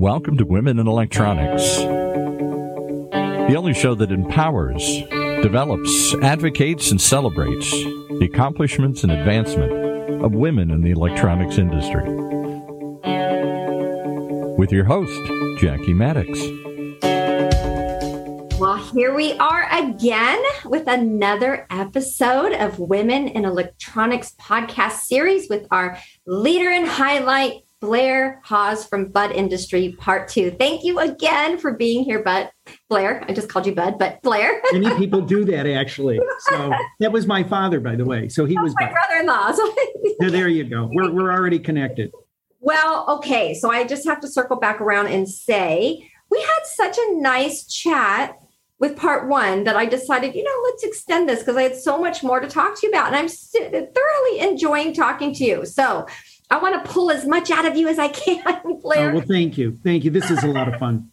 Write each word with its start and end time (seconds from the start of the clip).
Welcome 0.00 0.38
to 0.38 0.46
Women 0.46 0.78
in 0.78 0.86
Electronics, 0.86 1.76
the 1.76 3.54
only 3.58 3.74
show 3.74 3.94
that 3.96 4.10
empowers, 4.10 4.82
develops, 5.42 6.14
advocates, 6.22 6.90
and 6.90 6.98
celebrates 6.98 7.70
the 7.72 8.26
accomplishments 8.32 9.02
and 9.02 9.12
advancement 9.12 10.24
of 10.24 10.32
women 10.32 10.70
in 10.70 10.80
the 10.80 10.92
electronics 10.92 11.58
industry. 11.58 12.04
With 14.56 14.72
your 14.72 14.84
host, 14.84 15.20
Jackie 15.60 15.92
Mattox. 15.92 16.59
Here 18.92 19.14
we 19.14 19.34
are 19.34 19.68
again 19.70 20.42
with 20.64 20.88
another 20.88 21.64
episode 21.70 22.52
of 22.52 22.80
Women 22.80 23.28
in 23.28 23.44
Electronics 23.44 24.34
podcast 24.40 25.02
series 25.02 25.48
with 25.48 25.68
our 25.70 25.96
leader 26.26 26.68
and 26.70 26.88
highlight, 26.88 27.62
Blair 27.80 28.40
Haas 28.44 28.88
from 28.88 29.12
Bud 29.12 29.30
Industry 29.30 29.94
Part 29.96 30.26
Two. 30.26 30.50
Thank 30.50 30.82
you 30.82 30.98
again 30.98 31.56
for 31.56 31.74
being 31.74 32.02
here, 32.02 32.20
Bud. 32.20 32.50
Blair, 32.88 33.24
I 33.28 33.32
just 33.32 33.48
called 33.48 33.64
you 33.64 33.76
Bud, 33.76 33.96
but 33.96 34.20
Blair. 34.22 34.60
Many 34.72 34.92
people 34.98 35.20
do 35.20 35.44
that 35.44 35.66
actually. 35.68 36.18
So 36.40 36.72
that 36.98 37.12
was 37.12 37.28
my 37.28 37.44
father, 37.44 37.78
by 37.78 37.94
the 37.94 38.04
way. 38.04 38.28
So 38.28 38.44
he 38.44 38.58
was 38.58 38.74
my 38.80 38.90
brother-in-law. 38.90 39.52
So 39.52 39.74
there 40.30 40.48
you 40.48 40.64
go. 40.64 40.90
We're 40.92 41.12
we're 41.12 41.30
already 41.30 41.60
connected. 41.60 42.10
Well, 42.58 43.06
okay. 43.08 43.54
So 43.54 43.70
I 43.70 43.84
just 43.84 44.04
have 44.08 44.20
to 44.20 44.28
circle 44.28 44.58
back 44.58 44.80
around 44.80 45.06
and 45.06 45.28
say 45.28 46.10
we 46.28 46.40
had 46.40 46.60
such 46.64 46.98
a 46.98 47.20
nice 47.20 47.66
chat 47.66 48.36
with 48.80 48.96
part 48.96 49.28
one 49.28 49.64
that 49.64 49.76
I 49.76 49.84
decided, 49.84 50.34
you 50.34 50.42
know, 50.42 50.60
let's 50.64 50.82
extend 50.82 51.28
this 51.28 51.40
because 51.40 51.56
I 51.56 51.62
had 51.62 51.76
so 51.76 52.00
much 52.00 52.22
more 52.22 52.40
to 52.40 52.48
talk 52.48 52.80
to 52.80 52.86
you 52.86 52.90
about. 52.90 53.08
And 53.08 53.16
I'm 53.16 53.28
thoroughly 53.28 54.40
enjoying 54.40 54.94
talking 54.94 55.34
to 55.34 55.44
you. 55.44 55.66
So 55.66 56.06
I 56.50 56.58
want 56.58 56.82
to 56.82 56.90
pull 56.90 57.10
as 57.10 57.26
much 57.26 57.50
out 57.50 57.66
of 57.66 57.76
you 57.76 57.88
as 57.88 57.98
I 57.98 58.08
can, 58.08 58.42
Blair. 58.82 59.10
Oh, 59.10 59.14
well, 59.16 59.24
thank 59.26 59.58
you. 59.58 59.78
Thank 59.84 60.04
you. 60.04 60.10
This 60.10 60.30
is 60.30 60.42
a 60.42 60.48
lot 60.48 60.66
of 60.66 60.80
fun. 60.80 61.10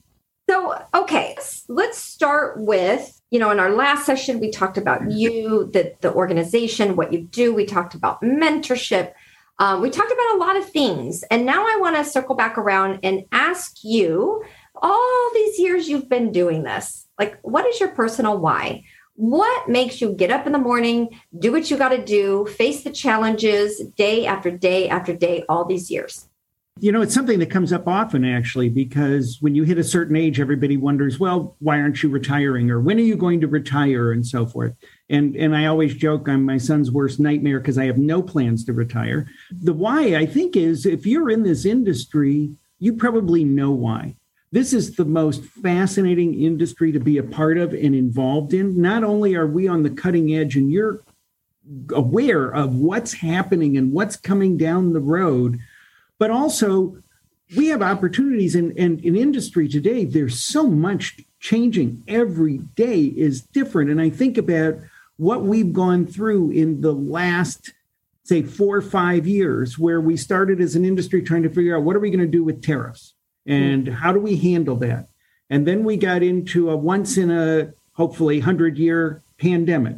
So, 0.49 0.81
okay, 0.95 1.35
let's 1.67 1.97
start 1.97 2.57
with, 2.57 3.21
you 3.31 3.39
know, 3.39 3.51
in 3.51 3.59
our 3.59 3.71
last 3.71 4.05
session, 4.05 4.39
we 4.39 4.49
talked 4.49 4.77
about 4.77 5.11
you, 5.11 5.69
the, 5.73 5.93
the 5.99 6.13
organization, 6.13 6.95
what 6.95 7.11
you 7.11 7.23
do. 7.23 7.53
We 7.53 7.65
talked 7.65 7.93
about 7.93 8.21
mentorship. 8.21 9.11
Um, 9.59 9.81
we 9.81 9.89
talked 9.89 10.11
about 10.11 10.35
a 10.35 10.37
lot 10.37 10.55
of 10.55 10.69
things. 10.69 11.23
And 11.29 11.45
now 11.45 11.65
I 11.65 11.77
want 11.81 11.97
to 11.97 12.05
circle 12.05 12.35
back 12.35 12.57
around 12.57 12.99
and 13.03 13.25
ask 13.33 13.83
you 13.83 14.41
all 14.73 15.31
these 15.33 15.59
years 15.59 15.89
you've 15.89 16.07
been 16.07 16.31
doing 16.31 16.63
this 16.63 17.06
like, 17.19 17.39
what 17.41 17.65
is 17.65 17.79
your 17.79 17.89
personal 17.89 18.37
why? 18.37 18.83
What 19.15 19.67
makes 19.67 19.99
you 19.99 20.13
get 20.13 20.29
up 20.29 20.45
in 20.45 20.51
the 20.51 20.59
morning, 20.59 21.19
do 21.39 21.51
what 21.51 21.71
you 21.71 21.77
got 21.77 21.89
to 21.89 22.03
do, 22.03 22.45
face 22.45 22.83
the 22.83 22.91
challenges 22.91 23.79
day 23.97 24.27
after 24.27 24.51
day 24.51 24.89
after 24.89 25.15
day, 25.15 25.43
all 25.49 25.65
these 25.65 25.89
years? 25.89 26.29
You 26.79 26.91
know, 26.91 27.01
it's 27.01 27.15
something 27.15 27.39
that 27.39 27.49
comes 27.49 27.73
up 27.73 27.87
often 27.87 28.23
actually, 28.23 28.69
because 28.69 29.39
when 29.41 29.55
you 29.55 29.63
hit 29.63 29.79
a 29.79 29.83
certain 29.83 30.15
age, 30.15 30.39
everybody 30.39 30.77
wonders, 30.77 31.19
well, 31.19 31.55
why 31.57 31.81
aren't 31.81 32.03
you 32.03 32.09
retiring? 32.09 32.69
Or 32.69 32.79
when 32.79 32.97
are 32.97 33.01
you 33.01 33.15
going 33.15 33.41
to 33.41 33.47
retire? 33.47 34.11
And 34.11 34.27
so 34.27 34.45
forth. 34.45 34.75
And 35.09 35.35
and 35.35 35.55
I 35.55 35.65
always 35.65 35.95
joke 35.95 36.29
I'm 36.29 36.43
my 36.43 36.59
son's 36.59 36.91
worst 36.91 37.19
nightmare 37.19 37.59
because 37.59 37.79
I 37.79 37.85
have 37.85 37.97
no 37.97 38.21
plans 38.21 38.63
to 38.65 38.73
retire. 38.73 39.27
The 39.49 39.73
why 39.73 40.15
I 40.15 40.27
think 40.27 40.55
is 40.55 40.85
if 40.85 41.07
you're 41.07 41.31
in 41.31 41.41
this 41.41 41.65
industry, 41.65 42.51
you 42.77 42.93
probably 42.93 43.43
know 43.43 43.71
why. 43.71 44.16
This 44.51 44.71
is 44.71 44.95
the 44.95 45.05
most 45.05 45.43
fascinating 45.43 46.41
industry 46.41 46.91
to 46.93 46.99
be 46.99 47.17
a 47.17 47.23
part 47.23 47.57
of 47.57 47.73
and 47.73 47.93
involved 47.93 48.53
in. 48.53 48.81
Not 48.81 49.03
only 49.03 49.35
are 49.35 49.47
we 49.47 49.67
on 49.67 49.83
the 49.83 49.89
cutting 49.89 50.33
edge 50.33 50.55
and 50.55 50.71
you're 50.71 51.01
aware 51.93 52.49
of 52.49 52.75
what's 52.75 53.13
happening 53.13 53.75
and 53.77 53.91
what's 53.91 54.15
coming 54.15 54.55
down 54.57 54.93
the 54.93 55.01
road, 55.01 55.59
but 56.17 56.31
also 56.31 56.97
we 57.57 57.67
have 57.67 57.81
opportunities 57.81 58.55
in, 58.55 58.71
in, 58.77 58.99
in 58.99 59.17
industry 59.17 59.67
today. 59.67 60.05
There's 60.05 60.39
so 60.39 60.67
much 60.67 61.19
changing. 61.41 62.03
Every 62.07 62.59
day 62.59 63.01
is 63.01 63.41
different. 63.41 63.89
And 63.89 63.99
I 63.99 64.09
think 64.09 64.37
about 64.37 64.75
what 65.17 65.43
we've 65.43 65.73
gone 65.73 66.05
through 66.05 66.51
in 66.51 66.79
the 66.79 66.93
last 66.93 67.73
say 68.23 68.43
four 68.43 68.77
or 68.77 68.81
five 68.81 69.27
years 69.27 69.77
where 69.77 70.01
we 70.01 70.15
started 70.15 70.61
as 70.61 70.75
an 70.75 70.85
industry 70.85 71.21
trying 71.21 71.43
to 71.43 71.49
figure 71.49 71.75
out 71.75 71.83
what 71.83 71.95
are 71.95 71.99
we 71.99 72.09
going 72.09 72.19
to 72.19 72.27
do 72.27 72.43
with 72.43 72.61
tariffs 72.61 73.13
and 73.47 73.87
hmm. 73.87 73.93
how 73.93 74.11
do 74.11 74.19
we 74.19 74.37
handle 74.37 74.75
that? 74.77 75.07
And 75.49 75.65
then 75.65 75.83
we 75.83 75.97
got 75.97 76.23
into 76.23 76.69
a 76.69 76.75
once 76.75 77.17
in 77.17 77.31
a 77.31 77.73
hopefully 77.93 78.39
100 78.39 78.77
year 78.77 79.21
pandemic. 79.37 79.97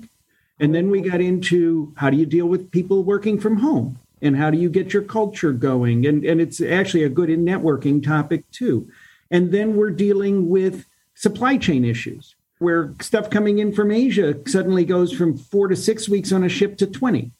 And 0.59 0.75
then 0.75 0.89
we 0.89 1.01
got 1.01 1.21
into 1.21 1.93
how 1.97 2.09
do 2.09 2.17
you 2.17 2.25
deal 2.25 2.45
with 2.45 2.71
people 2.71 3.03
working 3.03 3.39
from 3.39 3.57
home? 3.57 3.97
And 4.21 4.35
how 4.35 4.49
do 4.49 4.57
you 4.57 4.69
get 4.69 4.93
your 4.93 5.03
culture 5.03 5.53
going? 5.53 6.05
And, 6.05 6.25
and 6.25 6.41
it's 6.41 6.61
actually 6.61 7.03
a 7.03 7.09
good 7.09 7.29
in 7.29 7.45
networking 7.45 8.03
topic 8.03 8.49
too. 8.51 8.89
And 9.31 9.51
then 9.51 9.75
we're 9.75 9.91
dealing 9.91 10.49
with 10.49 10.85
supply 11.15 11.57
chain 11.57 11.85
issues 11.85 12.35
where 12.59 12.93
stuff 13.01 13.29
coming 13.29 13.59
in 13.59 13.71
from 13.71 13.91
Asia 13.91 14.35
suddenly 14.45 14.83
goes 14.83 15.13
from 15.13 15.37
four 15.37 15.69
to 15.69 15.75
six 15.75 16.09
weeks 16.09 16.33
on 16.33 16.43
a 16.43 16.49
ship 16.49 16.77
to 16.77 16.87
20. 16.87 17.31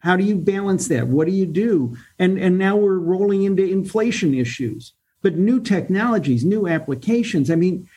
How 0.00 0.16
do 0.16 0.24
you 0.24 0.36
balance 0.36 0.88
that? 0.88 1.08
What 1.08 1.26
do 1.26 1.32
you 1.32 1.46
do? 1.46 1.96
And, 2.18 2.38
and 2.38 2.58
now 2.58 2.76
we're 2.76 2.98
rolling 2.98 3.44
into 3.44 3.64
inflation 3.64 4.34
issues 4.34 4.92
but 5.26 5.34
new 5.34 5.58
technologies, 5.58 6.44
new 6.44 6.68
applications. 6.68 7.50
I 7.50 7.56
mean, 7.56 7.88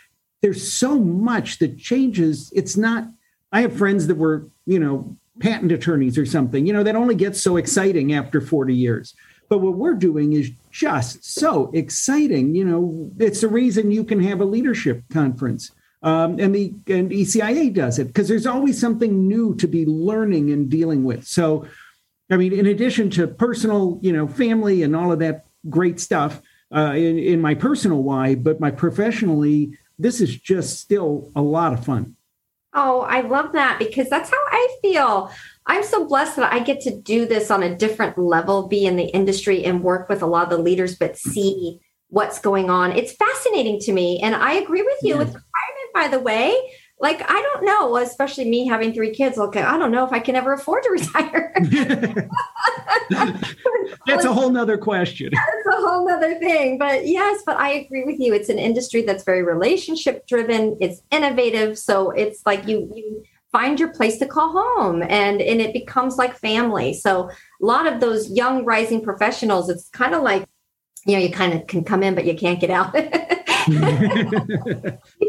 there's 0.41 0.73
so 0.73 0.97
much 0.97 1.59
that 1.59 1.77
changes. 1.77 2.51
It's 2.55 2.75
not, 2.75 3.05
I 3.51 3.61
have 3.61 3.77
friends 3.77 4.07
that 4.07 4.15
were, 4.15 4.47
you 4.65 4.79
know, 4.79 5.15
patent 5.39 5.71
attorneys 5.71 6.17
or 6.17 6.25
something, 6.25 6.65
you 6.65 6.73
know, 6.73 6.81
that 6.81 6.95
only 6.95 7.13
gets 7.13 7.39
so 7.39 7.57
exciting 7.57 8.13
after 8.13 8.41
40 8.41 8.73
years. 8.73 9.13
But 9.47 9.59
what 9.59 9.75
we're 9.75 9.93
doing 9.93 10.33
is 10.33 10.49
just 10.71 11.23
so 11.23 11.69
exciting. 11.71 12.55
You 12.55 12.65
know, 12.65 13.11
it's 13.19 13.41
the 13.41 13.47
reason 13.47 13.91
you 13.91 14.03
can 14.03 14.23
have 14.23 14.41
a 14.41 14.45
leadership 14.45 15.03
conference. 15.13 15.69
Um, 16.01 16.39
and 16.39 16.55
the 16.55 16.73
and 16.87 17.11
ECIA 17.11 17.71
does 17.71 17.99
it 17.99 18.07
because 18.07 18.27
there's 18.27 18.47
always 18.47 18.81
something 18.81 19.27
new 19.27 19.53
to 19.57 19.67
be 19.67 19.85
learning 19.85 20.49
and 20.49 20.67
dealing 20.67 21.03
with. 21.03 21.27
So, 21.27 21.67
I 22.31 22.37
mean, 22.37 22.53
in 22.53 22.65
addition 22.65 23.11
to 23.11 23.27
personal, 23.27 23.99
you 24.01 24.13
know, 24.13 24.27
family 24.27 24.81
and 24.81 24.95
all 24.95 25.11
of 25.11 25.19
that 25.19 25.45
great 25.69 25.99
stuff, 25.99 26.41
uh, 26.75 26.93
in, 26.95 27.17
in 27.17 27.41
my 27.41 27.55
personal 27.55 28.03
why, 28.03 28.35
but 28.35 28.59
my 28.59 28.71
professionally, 28.71 29.77
this 29.97 30.21
is 30.21 30.35
just 30.35 30.79
still 30.79 31.31
a 31.35 31.41
lot 31.41 31.73
of 31.73 31.83
fun. 31.83 32.15
Oh, 32.73 33.01
I 33.01 33.21
love 33.21 33.53
that 33.53 33.79
because 33.79 34.09
that's 34.09 34.29
how 34.29 34.37
I 34.37 34.77
feel. 34.81 35.31
I'm 35.65 35.83
so 35.83 36.07
blessed 36.07 36.35
that 36.35 36.53
I 36.53 36.59
get 36.59 36.81
to 36.81 36.95
do 36.95 37.25
this 37.25 37.49
on 37.49 37.63
a 37.63 37.75
different 37.75 38.17
level, 38.17 38.67
be 38.67 38.85
in 38.85 38.95
the 38.95 39.05
industry 39.05 39.65
and 39.65 39.83
work 39.83 40.07
with 40.07 40.21
a 40.21 40.27
lot 40.27 40.43
of 40.43 40.49
the 40.49 40.63
leaders, 40.63 40.95
but 40.95 41.17
see 41.17 41.79
what's 42.09 42.39
going 42.39 42.69
on. 42.69 42.91
It's 42.91 43.13
fascinating 43.13 43.79
to 43.81 43.91
me. 43.91 44.19
And 44.21 44.35
I 44.35 44.53
agree 44.53 44.83
with 44.83 44.97
you 45.01 45.15
yes. 45.15 45.19
with 45.19 45.27
retirement, 45.27 45.93
by 45.93 46.07
the 46.07 46.19
way 46.19 46.55
like 47.01 47.21
I 47.29 47.41
don't 47.41 47.65
know, 47.65 47.97
especially 47.97 48.49
me 48.49 48.67
having 48.67 48.93
three 48.93 49.13
kids. 49.13 49.37
Okay, 49.37 49.61
I 49.61 49.77
don't 49.77 49.91
know 49.91 50.05
if 50.05 50.11
I 50.11 50.19
can 50.19 50.35
ever 50.35 50.53
afford 50.53 50.83
to 50.83 50.89
retire. 50.91 51.53
that's 54.05 54.25
a 54.25 54.33
whole 54.33 54.49
nother 54.49 54.77
question. 54.77 55.31
That's 55.33 55.77
a 55.77 55.81
whole 55.81 56.07
nother 56.07 56.37
thing. 56.39 56.77
But 56.77 57.07
yes, 57.07 57.41
but 57.45 57.57
I 57.57 57.69
agree 57.71 58.03
with 58.03 58.19
you. 58.19 58.33
It's 58.33 58.49
an 58.49 58.59
industry 58.59 59.01
that's 59.03 59.23
very 59.23 59.43
relationship 59.43 60.27
driven. 60.27 60.77
It's 60.79 61.01
innovative, 61.11 61.77
so 61.77 62.11
it's 62.11 62.41
like 62.45 62.67
you 62.67 62.91
you 62.93 63.23
find 63.51 63.79
your 63.79 63.89
place 63.93 64.17
to 64.19 64.27
call 64.27 64.51
home, 64.51 65.01
and 65.01 65.41
and 65.41 65.61
it 65.61 65.73
becomes 65.73 66.17
like 66.17 66.37
family. 66.37 66.93
So 66.93 67.29
a 67.29 67.65
lot 67.65 67.87
of 67.87 68.01
those 68.01 68.29
young 68.29 68.65
rising 68.65 69.01
professionals, 69.01 69.69
it's 69.69 69.89
kind 69.89 70.13
of 70.13 70.21
like 70.21 70.45
you 71.09 71.17
know 71.17 71.23
you 71.23 71.31
kind 71.31 71.53
of 71.53 71.67
can 71.67 71.83
come 71.83 72.03
in, 72.03 72.15
but 72.15 72.25
you 72.25 72.35
can't 72.35 72.59
get 72.59 72.69
out. 72.69 72.95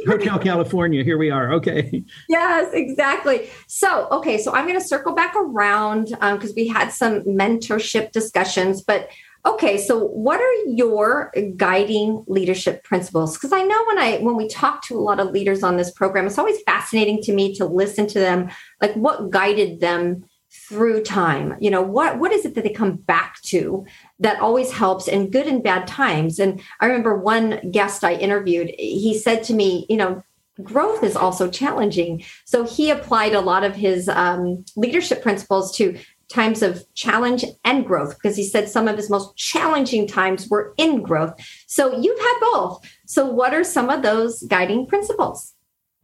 Hotel 0.07 0.39
California, 0.39 1.03
here 1.03 1.19
we 1.19 1.31
are. 1.31 1.53
Okay. 1.55 2.05
Yes, 2.29 2.73
exactly. 2.73 3.51
So, 3.67 4.09
okay, 4.11 4.39
so 4.39 4.53
I'm 4.53 4.67
going 4.67 4.79
to 4.79 4.87
circle 4.87 5.15
back 5.15 5.35
around 5.35 6.11
because 6.11 6.51
um, 6.51 6.55
we 6.57 6.69
had 6.69 6.91
some 6.91 7.23
mentorship 7.23 8.13
discussions, 8.13 8.83
but 8.83 9.09
okay, 9.47 9.79
so 9.79 10.07
what 10.07 10.41
are 10.41 10.55
your 10.67 11.33
guiding 11.57 12.25
leadership 12.29 12.85
principles? 12.85 13.37
Because 13.37 13.53
I 13.53 13.63
know 13.63 13.85
when 13.87 13.99
I 13.99 14.19
when 14.19 14.37
we 14.37 14.49
talk 14.49 14.85
to 14.87 14.97
a 14.97 15.01
lot 15.01 15.21
of 15.21 15.31
leaders 15.31 15.63
on 15.63 15.77
this 15.77 15.91
program, 15.91 16.27
it's 16.27 16.39
always 16.39 16.61
fascinating 16.63 17.23
to 17.23 17.33
me 17.33 17.55
to 17.55 17.65
listen 17.65 18.07
to 18.09 18.19
them, 18.19 18.51
like 18.81 18.95
what 18.95 19.31
guided 19.31 19.81
them 19.81 20.25
through 20.51 21.03
time. 21.03 21.57
You 21.61 21.71
know 21.71 21.83
what 21.83 22.19
what 22.19 22.33
is 22.33 22.45
it 22.45 22.55
that 22.55 22.65
they 22.65 22.71
come 22.71 22.97
back 22.97 23.41
to 23.43 23.87
that 24.19 24.41
always 24.41 24.73
helps 24.73 25.09
in 25.09 25.31
good 25.31 25.47
and 25.47 25.63
bad 25.63 25.87
times? 25.87 26.39
And 26.39 26.61
i 26.81 26.87
remember 26.87 27.17
one 27.17 27.71
guest 27.71 28.05
i 28.05 28.15
interviewed 28.15 28.71
he 28.79 29.17
said 29.17 29.45
to 29.45 29.55
me 29.55 29.87
you 29.89 29.97
know 29.97 30.23
growth 30.63 31.03
is 31.03 31.17
also 31.17 31.51
challenging. 31.51 32.23
So 32.45 32.65
he 32.65 32.91
applied 32.91 33.35
a 33.35 33.41
lot 33.41 33.65
of 33.65 33.75
his 33.75 34.09
um, 34.09 34.65
leadership 34.77 35.23
principles 35.23 35.77
to 35.77 35.99
times 36.29 36.63
of 36.63 36.85
challenge 36.95 37.45
and 37.65 37.85
growth 37.85 38.15
because 38.15 38.37
he 38.37 38.45
said 38.45 38.69
some 38.69 38.87
of 38.87 38.97
his 38.97 39.11
most 39.11 39.37
challenging 39.37 40.07
times 40.07 40.49
were 40.49 40.75
in 40.77 41.03
growth. 41.03 41.35
So 41.67 41.99
you've 41.99 42.19
had 42.19 42.39
both. 42.41 42.89
So 43.07 43.27
what 43.27 43.53
are 43.53 43.65
some 43.65 43.91
of 43.91 44.03
those 44.03 44.43
guiding 44.45 44.87
principles? 44.87 45.55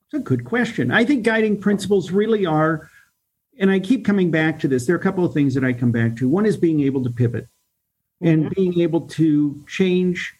It's 0.07 0.15
a 0.15 0.19
good 0.21 0.45
question. 0.45 0.91
I 0.91 1.05
think 1.05 1.25
guiding 1.25 1.61
principles 1.61 2.11
really 2.11 2.45
are 2.45 2.91
and 3.59 3.71
I 3.71 3.79
keep 3.81 4.05
coming 4.05 4.31
back 4.31 4.59
to 4.61 4.69
this. 4.69 4.87
There 4.87 4.95
are 4.95 4.99
a 4.99 5.03
couple 5.03 5.25
of 5.25 5.33
things 5.33 5.55
that 5.55 5.65
I 5.65 5.73
come 5.73 5.93
back 5.93 6.17
to. 6.17 6.29
One 6.29 6.47
is 6.47 6.57
being 6.57 6.81
able 6.81 7.03
to 7.05 7.11
pivot. 7.11 7.49
and 8.21 8.45
mm-hmm. 8.45 8.55
being 8.55 8.81
able 8.81 9.03
to 9.03 9.65
change 9.69 10.35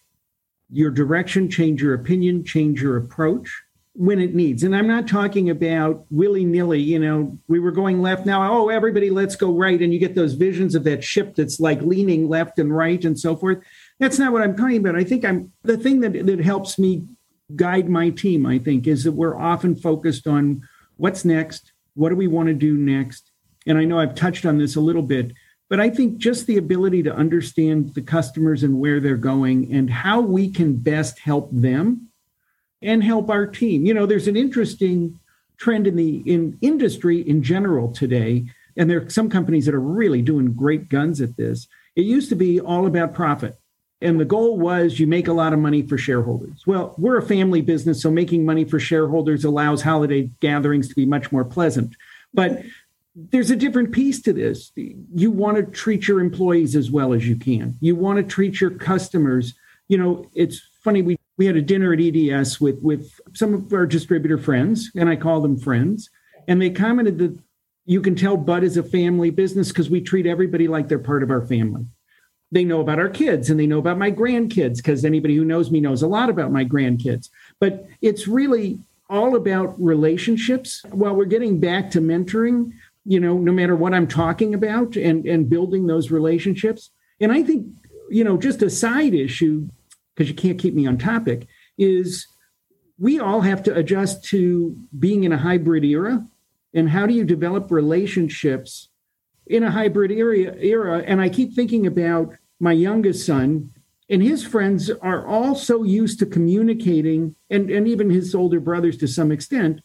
your 0.69 0.91
direction, 0.91 1.49
change 1.49 1.81
your 1.81 1.93
opinion, 1.93 2.43
change 2.43 2.81
your 2.81 2.97
approach 2.97 3.63
when 3.93 4.19
it 4.19 4.35
needs. 4.35 4.63
And 4.63 4.75
I'm 4.75 4.87
not 4.87 5.07
talking 5.07 5.49
about 5.49 6.05
willy 6.11 6.45
nilly, 6.45 6.79
you 6.79 6.99
know, 6.99 7.37
we 7.47 7.59
were 7.59 7.71
going 7.71 8.01
left 8.01 8.25
now, 8.25 8.51
oh, 8.51 8.69
everybody, 8.69 9.09
let's 9.09 9.35
go 9.35 9.51
right. 9.51 9.81
And 9.81 9.91
you 9.91 9.99
get 9.99 10.13
those 10.13 10.33
visions 10.33 10.75
of 10.75 10.83
that 10.83 11.03
ship 11.03 11.35
that's 11.35 11.59
like 11.59 11.81
leaning 11.81 12.27
left 12.27 12.59
and 12.59 12.75
right 12.75 13.03
and 13.03 13.19
so 13.19 13.35
forth. 13.35 13.59
That's 13.99 14.19
not 14.19 14.33
what 14.33 14.43
I'm 14.43 14.55
talking 14.55 14.77
about. 14.77 14.95
I 14.95 15.03
think 15.03 15.25
I'm 15.25 15.51
the 15.63 15.77
thing 15.77 16.01
that, 16.01 16.25
that 16.27 16.39
helps 16.39 16.77
me 16.77 17.05
guide 17.55 17.89
my 17.89 18.09
team, 18.09 18.45
I 18.45 18.59
think, 18.59 18.85
is 18.87 19.03
that 19.05 19.13
we're 19.13 19.37
often 19.37 19.75
focused 19.75 20.27
on 20.27 20.61
what's 20.97 21.25
next, 21.25 21.71
what 21.97 22.09
do 22.09 22.15
we 22.15 22.27
want 22.27 22.47
to 22.47 22.53
do 22.53 22.77
next. 22.77 23.31
And 23.65 23.77
I 23.77 23.83
know 23.83 23.99
I've 23.99 24.15
touched 24.15 24.45
on 24.45 24.57
this 24.57 24.75
a 24.75 24.81
little 24.81 25.01
bit, 25.01 25.33
but 25.69 25.79
I 25.79 25.89
think 25.89 26.19
just 26.19 26.45
the 26.45 26.57
ability 26.57 27.03
to 27.03 27.15
understand 27.15 27.93
the 27.95 28.01
customers 28.01 28.63
and 28.63 28.79
where 28.79 28.99
they're 28.99 29.17
going 29.17 29.73
and 29.73 29.89
how 29.89 30.21
we 30.21 30.49
can 30.49 30.77
best 30.77 31.19
help 31.19 31.49
them 31.51 32.09
and 32.81 33.03
help 33.03 33.29
our 33.29 33.47
team. 33.47 33.85
You 33.85 33.93
know, 33.93 34.05
there's 34.05 34.27
an 34.27 34.37
interesting 34.37 35.19
trend 35.57 35.87
in 35.87 35.95
the 35.95 36.17
in 36.25 36.57
industry 36.61 37.27
in 37.27 37.41
general 37.41 37.91
today, 37.91 38.45
and 38.77 38.89
there 38.89 39.01
are 39.01 39.09
some 39.09 39.29
companies 39.29 39.65
that 39.65 39.75
are 39.75 39.81
really 39.81 40.21
doing 40.21 40.53
great 40.53 40.87
guns 40.87 41.19
at 41.19 41.35
this. 41.35 41.67
It 41.95 42.05
used 42.05 42.29
to 42.29 42.35
be 42.35 42.61
all 42.61 42.85
about 42.85 43.15
profit. 43.15 43.57
And 44.01 44.19
the 44.19 44.25
goal 44.25 44.57
was 44.57 44.99
you 44.99 45.07
make 45.07 45.27
a 45.27 45.33
lot 45.33 45.53
of 45.53 45.59
money 45.59 45.81
for 45.81 45.97
shareholders. 45.97 46.63
Well, 46.67 46.93
we're 46.97 47.17
a 47.17 47.23
family 47.23 47.61
business, 47.61 48.01
so 48.01 48.11
making 48.11 48.45
money 48.45 48.63
for 48.63 48.79
shareholders 48.79 49.43
allows 49.43 49.81
holiday 49.81 50.29
gatherings 50.39 50.87
to 50.89 50.95
be 50.95 51.05
much 51.05 51.31
more 51.31 51.43
pleasant. 51.43 51.95
But 52.33 52.63
there's 53.15 53.49
a 53.49 53.55
different 53.55 53.91
piece 53.91 54.21
to 54.21 54.33
this. 54.33 54.71
You 54.75 55.31
want 55.31 55.57
to 55.57 55.63
treat 55.63 56.07
your 56.07 56.19
employees 56.19 56.75
as 56.75 56.91
well 56.91 57.13
as 57.13 57.27
you 57.27 57.35
can. 57.35 57.75
You 57.81 57.95
want 57.95 58.17
to 58.17 58.23
treat 58.23 58.61
your 58.61 58.69
customers. 58.69 59.55
You 59.87 59.97
know, 59.97 60.29
it's 60.35 60.61
funny 60.83 61.01
we 61.01 61.17
we 61.37 61.45
had 61.45 61.55
a 61.55 61.61
dinner 61.61 61.93
at 61.93 61.99
EDS 61.99 62.61
with 62.61 62.79
with 62.81 63.19
some 63.33 63.53
of 63.53 63.73
our 63.73 63.87
distributor 63.87 64.37
friends, 64.37 64.91
and 64.95 65.09
I 65.09 65.15
call 65.15 65.41
them 65.41 65.57
friends, 65.57 66.09
and 66.47 66.61
they 66.61 66.69
commented 66.69 67.17
that 67.17 67.37
you 67.85 68.01
can 68.01 68.15
tell 68.15 68.37
Bud 68.37 68.63
is 68.63 68.77
a 68.77 68.83
family 68.83 69.29
business 69.29 69.69
because 69.69 69.89
we 69.89 70.01
treat 70.01 70.27
everybody 70.27 70.67
like 70.67 70.87
they're 70.87 70.99
part 70.99 71.23
of 71.23 71.31
our 71.31 71.45
family. 71.45 71.85
They 72.51 72.63
know 72.63 72.79
about 72.79 72.99
our 72.99 73.09
kids 73.09 73.49
and 73.49 73.59
they 73.59 73.67
know 73.67 73.79
about 73.79 73.97
my 73.97 74.11
grandkids 74.11 74.77
because 74.77 75.03
anybody 75.03 75.35
who 75.35 75.43
knows 75.43 75.69
me 75.69 75.81
knows 75.81 76.01
a 76.01 76.07
lot 76.07 76.29
about 76.29 76.51
my 76.51 76.63
grandkids. 76.63 77.29
But 77.59 77.87
it's 78.01 78.27
really 78.27 78.79
all 79.09 79.35
about 79.35 79.79
relationships. 79.81 80.83
While 80.91 81.15
we're 81.15 81.25
getting 81.25 81.59
back 81.59 81.91
to 81.91 82.01
mentoring, 82.01 82.71
you 83.05 83.19
know, 83.19 83.37
no 83.37 83.51
matter 83.51 83.75
what 83.75 83.93
I'm 83.93 84.07
talking 84.07 84.53
about 84.53 84.95
and 84.95 85.25
and 85.25 85.49
building 85.49 85.87
those 85.87 86.11
relationships. 86.11 86.91
And 87.19 87.31
I 87.31 87.41
think, 87.43 87.67
you 88.09 88.23
know, 88.23 88.37
just 88.37 88.61
a 88.61 88.69
side 88.69 89.13
issue 89.13 89.67
because 90.13 90.29
you 90.29 90.35
can't 90.35 90.59
keep 90.59 90.73
me 90.73 90.87
on 90.87 90.97
topic, 90.97 91.47
is 91.77 92.27
we 92.99 93.19
all 93.19 93.41
have 93.41 93.61
to 93.63 93.75
adjust 93.75 94.23
to 94.25 94.75
being 94.97 95.23
in 95.23 95.31
a 95.31 95.37
hybrid 95.37 95.85
era. 95.85 96.25
And 96.73 96.89
how 96.89 97.05
do 97.05 97.13
you 97.13 97.23
develop 97.23 97.71
relationships 97.71 98.89
in 99.49 99.63
a 99.63 99.71
hybrid 99.71 100.11
era, 100.11 100.55
era? 100.57 101.03
And 101.05 101.21
I 101.21 101.29
keep 101.29 101.53
thinking 101.53 101.87
about 101.87 102.35
my 102.59 102.71
youngest 102.71 103.25
son, 103.25 103.71
and 104.09 104.23
his 104.23 104.43
friends 104.43 104.89
are 104.89 105.27
all 105.27 105.55
so 105.55 105.83
used 105.83 106.19
to 106.19 106.25
communicating, 106.25 107.35
and, 107.49 107.69
and 107.69 107.87
even 107.87 108.09
his 108.09 108.33
older 108.33 108.59
brothers 108.59 108.97
to 108.97 109.07
some 109.07 109.31
extent, 109.31 109.81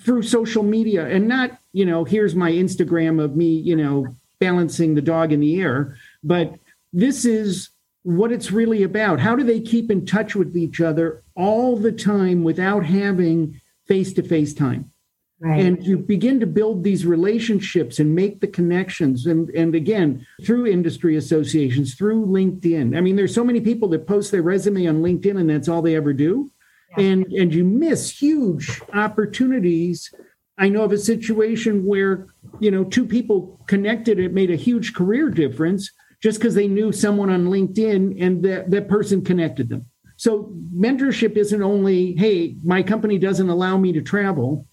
through 0.00 0.22
social 0.22 0.62
media 0.62 1.08
and 1.08 1.26
not, 1.26 1.58
you 1.72 1.86
know, 1.86 2.04
here's 2.04 2.34
my 2.34 2.52
Instagram 2.52 3.22
of 3.22 3.36
me, 3.36 3.46
you 3.46 3.74
know, 3.74 4.06
balancing 4.38 4.94
the 4.94 5.02
dog 5.02 5.32
in 5.32 5.40
the 5.40 5.60
air, 5.60 5.96
but 6.22 6.54
this 6.92 7.24
is 7.24 7.70
what 8.02 8.32
it's 8.32 8.52
really 8.52 8.82
about. 8.82 9.20
How 9.20 9.34
do 9.34 9.42
they 9.42 9.60
keep 9.60 9.90
in 9.90 10.06
touch 10.06 10.34
with 10.34 10.56
each 10.56 10.80
other 10.80 11.22
all 11.34 11.76
the 11.76 11.92
time 11.92 12.44
without 12.44 12.84
having 12.84 13.60
face 13.86 14.12
to 14.14 14.22
face 14.22 14.54
time? 14.54 14.90
Right. 15.40 15.64
And 15.64 15.84
you 15.86 15.98
begin 15.98 16.40
to 16.40 16.46
build 16.46 16.82
these 16.82 17.06
relationships 17.06 18.00
and 18.00 18.12
make 18.12 18.40
the 18.40 18.48
connections. 18.48 19.26
And, 19.26 19.48
and 19.50 19.74
again, 19.74 20.26
through 20.44 20.66
industry 20.66 21.14
associations, 21.16 21.94
through 21.94 22.26
LinkedIn. 22.26 22.96
I 22.96 23.00
mean, 23.00 23.14
there's 23.14 23.34
so 23.34 23.44
many 23.44 23.60
people 23.60 23.88
that 23.90 24.08
post 24.08 24.32
their 24.32 24.42
resume 24.42 24.88
on 24.88 25.00
LinkedIn 25.00 25.38
and 25.38 25.48
that's 25.48 25.68
all 25.68 25.80
they 25.80 25.94
ever 25.94 26.12
do. 26.12 26.50
Yeah. 26.96 27.04
And, 27.04 27.26
and 27.32 27.54
you 27.54 27.64
miss 27.64 28.10
huge 28.10 28.80
opportunities. 28.92 30.12
I 30.58 30.68
know 30.70 30.82
of 30.82 30.90
a 30.90 30.98
situation 30.98 31.84
where, 31.86 32.26
you 32.58 32.72
know, 32.72 32.82
two 32.82 33.06
people 33.06 33.60
connected, 33.68 34.18
it 34.18 34.34
made 34.34 34.50
a 34.50 34.56
huge 34.56 34.92
career 34.92 35.30
difference 35.30 35.92
just 36.20 36.40
because 36.40 36.56
they 36.56 36.66
knew 36.66 36.90
someone 36.90 37.30
on 37.30 37.46
LinkedIn 37.46 38.20
and 38.20 38.42
that, 38.42 38.72
that 38.72 38.88
person 38.88 39.22
connected 39.22 39.68
them. 39.68 39.86
So 40.16 40.52
mentorship 40.74 41.36
isn't 41.36 41.62
only, 41.62 42.16
hey, 42.16 42.56
my 42.64 42.82
company 42.82 43.18
doesn't 43.18 43.48
allow 43.48 43.76
me 43.76 43.92
to 43.92 44.02
travel, 44.02 44.66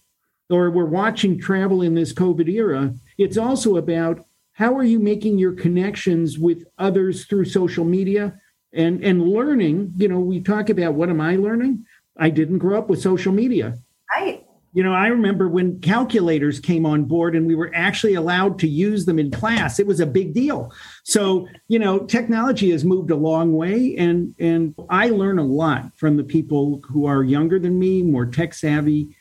or 0.50 0.70
we're 0.70 0.84
watching 0.84 1.38
travel 1.38 1.82
in 1.82 1.94
this 1.94 2.12
COVID 2.12 2.48
era. 2.48 2.94
It's 3.18 3.36
also 3.36 3.76
about 3.76 4.24
how 4.52 4.76
are 4.76 4.84
you 4.84 4.98
making 4.98 5.38
your 5.38 5.52
connections 5.52 6.38
with 6.38 6.64
others 6.78 7.26
through 7.26 7.44
social 7.46 7.84
media 7.84 8.38
and 8.72 9.02
and 9.04 9.22
learning. 9.22 9.94
You 9.96 10.08
know, 10.08 10.20
we 10.20 10.40
talk 10.40 10.68
about 10.68 10.94
what 10.94 11.10
am 11.10 11.20
I 11.20 11.36
learning? 11.36 11.84
I 12.18 12.30
didn't 12.30 12.58
grow 12.58 12.78
up 12.78 12.88
with 12.88 13.00
social 13.00 13.32
media. 13.32 13.76
Right. 14.14 14.46
You 14.72 14.82
know, 14.82 14.92
I 14.92 15.06
remember 15.06 15.48
when 15.48 15.80
calculators 15.80 16.60
came 16.60 16.84
on 16.84 17.04
board 17.04 17.34
and 17.34 17.46
we 17.46 17.54
were 17.54 17.70
actually 17.74 18.12
allowed 18.12 18.58
to 18.58 18.68
use 18.68 19.06
them 19.06 19.18
in 19.18 19.30
class. 19.30 19.78
It 19.78 19.86
was 19.86 20.00
a 20.00 20.06
big 20.06 20.34
deal. 20.34 20.70
So, 21.02 21.48
you 21.68 21.78
know, 21.78 22.00
technology 22.00 22.70
has 22.72 22.84
moved 22.84 23.10
a 23.10 23.16
long 23.16 23.54
way 23.54 23.96
and 23.96 24.34
and 24.38 24.74
I 24.90 25.08
learn 25.08 25.38
a 25.38 25.44
lot 25.44 25.92
from 25.96 26.18
the 26.18 26.24
people 26.24 26.82
who 26.90 27.06
are 27.06 27.24
younger 27.24 27.58
than 27.58 27.78
me, 27.78 28.02
more 28.02 28.26
tech 28.26 28.52
savvy 28.52 29.15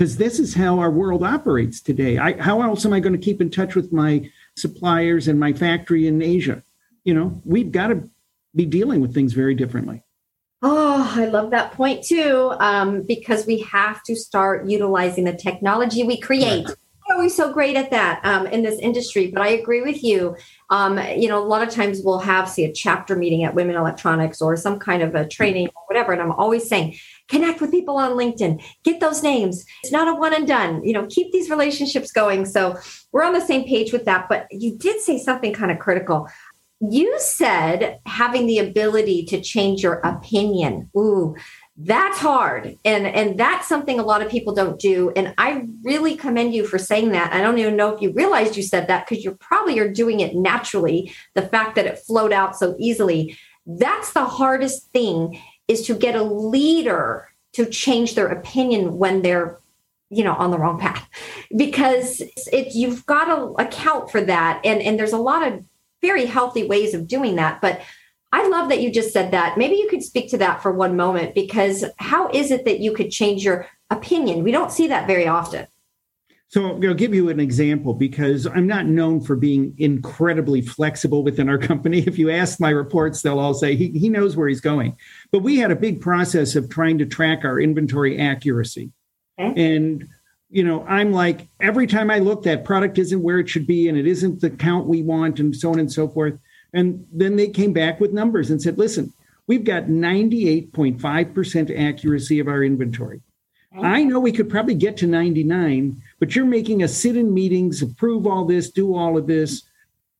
because 0.00 0.16
this 0.16 0.40
is 0.40 0.54
how 0.54 0.78
our 0.78 0.90
world 0.90 1.22
operates 1.22 1.78
today. 1.78 2.16
I, 2.16 2.40
how 2.40 2.62
else 2.62 2.86
am 2.86 2.94
I 2.94 3.00
going 3.00 3.12
to 3.12 3.18
keep 3.18 3.38
in 3.38 3.50
touch 3.50 3.74
with 3.74 3.92
my 3.92 4.30
suppliers 4.56 5.28
and 5.28 5.38
my 5.38 5.52
factory 5.52 6.06
in 6.06 6.22
Asia? 6.22 6.62
You 7.04 7.12
know, 7.12 7.42
we've 7.44 7.70
got 7.70 7.88
to 7.88 8.08
be 8.54 8.64
dealing 8.64 9.02
with 9.02 9.12
things 9.12 9.34
very 9.34 9.54
differently. 9.54 10.02
Oh, 10.62 11.12
I 11.14 11.26
love 11.26 11.50
that 11.50 11.72
point 11.72 12.02
too, 12.02 12.54
um, 12.60 13.02
because 13.02 13.46
we 13.46 13.60
have 13.60 14.02
to 14.04 14.16
start 14.16 14.66
utilizing 14.66 15.24
the 15.24 15.34
technology 15.34 16.02
we 16.02 16.18
create. 16.18 16.66
We're 17.10 17.16
always 17.16 17.34
so 17.34 17.52
great 17.52 17.74
at 17.74 17.90
that 17.90 18.20
um, 18.24 18.46
in 18.46 18.62
this 18.62 18.78
industry, 18.78 19.32
but 19.34 19.42
I 19.42 19.48
agree 19.48 19.82
with 19.82 20.04
you. 20.04 20.36
Um, 20.70 20.96
you 21.16 21.26
know, 21.26 21.42
a 21.42 21.44
lot 21.44 21.66
of 21.66 21.74
times 21.74 22.02
we'll 22.04 22.20
have, 22.20 22.48
say, 22.48 22.62
a 22.62 22.72
chapter 22.72 23.16
meeting 23.16 23.42
at 23.42 23.52
Women 23.52 23.74
Electronics 23.74 24.40
or 24.40 24.56
some 24.56 24.78
kind 24.78 25.02
of 25.02 25.16
a 25.16 25.26
training 25.26 25.66
or 25.74 25.82
whatever, 25.88 26.12
and 26.12 26.22
I'm 26.22 26.30
always 26.30 26.68
saying, 26.68 26.96
connect 27.26 27.60
with 27.60 27.72
people 27.72 27.96
on 27.96 28.12
LinkedIn, 28.12 28.62
get 28.84 29.00
those 29.00 29.24
names. 29.24 29.64
It's 29.82 29.92
not 29.92 30.06
a 30.06 30.14
one 30.14 30.34
and 30.34 30.46
done. 30.46 30.84
You 30.84 30.92
know, 30.92 31.06
keep 31.10 31.32
these 31.32 31.50
relationships 31.50 32.12
going. 32.12 32.46
So 32.46 32.78
we're 33.10 33.24
on 33.24 33.32
the 33.32 33.40
same 33.40 33.64
page 33.64 33.92
with 33.92 34.04
that. 34.04 34.28
But 34.28 34.46
you 34.52 34.78
did 34.78 35.00
say 35.00 35.18
something 35.18 35.52
kind 35.52 35.72
of 35.72 35.80
critical 35.80 36.28
you 36.80 37.14
said 37.18 38.00
having 38.06 38.46
the 38.46 38.58
ability 38.58 39.26
to 39.26 39.40
change 39.40 39.82
your 39.82 39.96
opinion. 39.96 40.90
Ooh, 40.96 41.36
that's 41.82 42.18
hard. 42.18 42.78
And 42.84 43.06
and 43.06 43.38
that's 43.38 43.66
something 43.66 43.98
a 43.98 44.04
lot 44.04 44.22
of 44.22 44.30
people 44.30 44.54
don't 44.54 44.78
do. 44.78 45.10
And 45.16 45.34
I 45.38 45.66
really 45.82 46.16
commend 46.16 46.54
you 46.54 46.66
for 46.66 46.78
saying 46.78 47.12
that. 47.12 47.32
I 47.32 47.40
don't 47.40 47.58
even 47.58 47.76
know 47.76 47.94
if 47.94 48.02
you 48.02 48.12
realized 48.12 48.56
you 48.56 48.62
said 48.62 48.88
that 48.88 49.08
because 49.08 49.24
you 49.24 49.34
probably 49.36 49.78
are 49.78 49.90
doing 49.90 50.20
it 50.20 50.34
naturally. 50.34 51.12
The 51.34 51.42
fact 51.42 51.76
that 51.76 51.86
it 51.86 51.98
flowed 51.98 52.32
out 52.32 52.56
so 52.56 52.76
easily. 52.78 53.36
That's 53.66 54.12
the 54.12 54.24
hardest 54.24 54.90
thing 54.92 55.40
is 55.68 55.86
to 55.86 55.94
get 55.94 56.14
a 56.14 56.22
leader 56.22 57.28
to 57.52 57.66
change 57.66 58.14
their 58.14 58.28
opinion 58.28 58.98
when 58.98 59.22
they're 59.22 59.58
you 60.10 60.24
know 60.24 60.34
on 60.34 60.50
the 60.50 60.58
wrong 60.58 60.78
path 60.78 61.08
because 61.56 62.20
it 62.52 62.74
you've 62.74 63.06
got 63.06 63.26
to 63.26 63.62
account 63.62 64.10
for 64.10 64.20
that 64.20 64.60
and 64.64 64.82
and 64.82 64.98
there's 64.98 65.12
a 65.12 65.18
lot 65.18 65.46
of 65.46 65.64
very 66.00 66.26
healthy 66.26 66.66
ways 66.66 66.94
of 66.94 67.06
doing 67.06 67.36
that. 67.36 67.60
But 67.60 67.80
I 68.32 68.48
love 68.48 68.68
that 68.68 68.80
you 68.80 68.92
just 68.92 69.12
said 69.12 69.32
that. 69.32 69.58
Maybe 69.58 69.74
you 69.74 69.88
could 69.88 70.02
speak 70.02 70.30
to 70.30 70.38
that 70.38 70.62
for 70.62 70.72
one 70.72 70.96
moment 70.96 71.34
because 71.34 71.84
how 71.96 72.30
is 72.30 72.50
it 72.50 72.64
that 72.64 72.80
you 72.80 72.92
could 72.92 73.10
change 73.10 73.44
your 73.44 73.66
opinion? 73.90 74.44
We 74.44 74.52
don't 74.52 74.70
see 74.70 74.86
that 74.88 75.06
very 75.06 75.26
often. 75.26 75.66
So 76.48 76.80
I'll 76.82 76.94
give 76.94 77.14
you 77.14 77.28
an 77.28 77.38
example 77.38 77.94
because 77.94 78.44
I'm 78.46 78.66
not 78.66 78.86
known 78.86 79.20
for 79.20 79.36
being 79.36 79.72
incredibly 79.78 80.62
flexible 80.62 81.22
within 81.22 81.48
our 81.48 81.58
company. 81.58 82.00
If 82.00 82.18
you 82.18 82.30
ask 82.30 82.58
my 82.58 82.70
reports, 82.70 83.22
they'll 83.22 83.38
all 83.38 83.54
say 83.54 83.76
he, 83.76 83.90
he 83.90 84.08
knows 84.08 84.36
where 84.36 84.48
he's 84.48 84.60
going. 84.60 84.96
But 85.30 85.42
we 85.42 85.58
had 85.58 85.70
a 85.70 85.76
big 85.76 86.00
process 86.00 86.56
of 86.56 86.68
trying 86.68 86.98
to 86.98 87.06
track 87.06 87.44
our 87.44 87.60
inventory 87.60 88.18
accuracy. 88.18 88.90
Okay. 89.40 89.74
And 89.74 90.08
you 90.50 90.64
know, 90.64 90.84
I'm 90.86 91.12
like, 91.12 91.48
every 91.60 91.86
time 91.86 92.10
I 92.10 92.18
look, 92.18 92.42
that 92.42 92.64
product 92.64 92.98
isn't 92.98 93.22
where 93.22 93.38
it 93.38 93.48
should 93.48 93.68
be 93.68 93.88
and 93.88 93.96
it 93.96 94.06
isn't 94.06 94.40
the 94.40 94.50
count 94.50 94.88
we 94.88 95.02
want 95.02 95.38
and 95.38 95.54
so 95.54 95.70
on 95.70 95.78
and 95.78 95.90
so 95.90 96.08
forth. 96.08 96.36
And 96.72 97.06
then 97.12 97.36
they 97.36 97.48
came 97.48 97.72
back 97.72 98.00
with 98.00 98.12
numbers 98.12 98.50
and 98.50 98.60
said, 98.62 98.78
listen, 98.78 99.12
we've 99.46 99.64
got 99.64 99.84
98.5% 99.84 101.78
accuracy 101.78 102.38
of 102.38 102.48
our 102.48 102.62
inventory. 102.62 103.20
I 103.78 104.02
know 104.02 104.18
we 104.18 104.32
could 104.32 104.50
probably 104.50 104.74
get 104.74 104.96
to 104.98 105.06
99, 105.06 106.02
but 106.18 106.34
you're 106.34 106.44
making 106.44 106.82
us 106.82 106.96
sit 106.96 107.16
in 107.16 107.32
meetings, 107.32 107.82
approve 107.82 108.26
all 108.26 108.44
this, 108.44 108.70
do 108.70 108.94
all 108.96 109.16
of 109.16 109.26
this. 109.26 109.62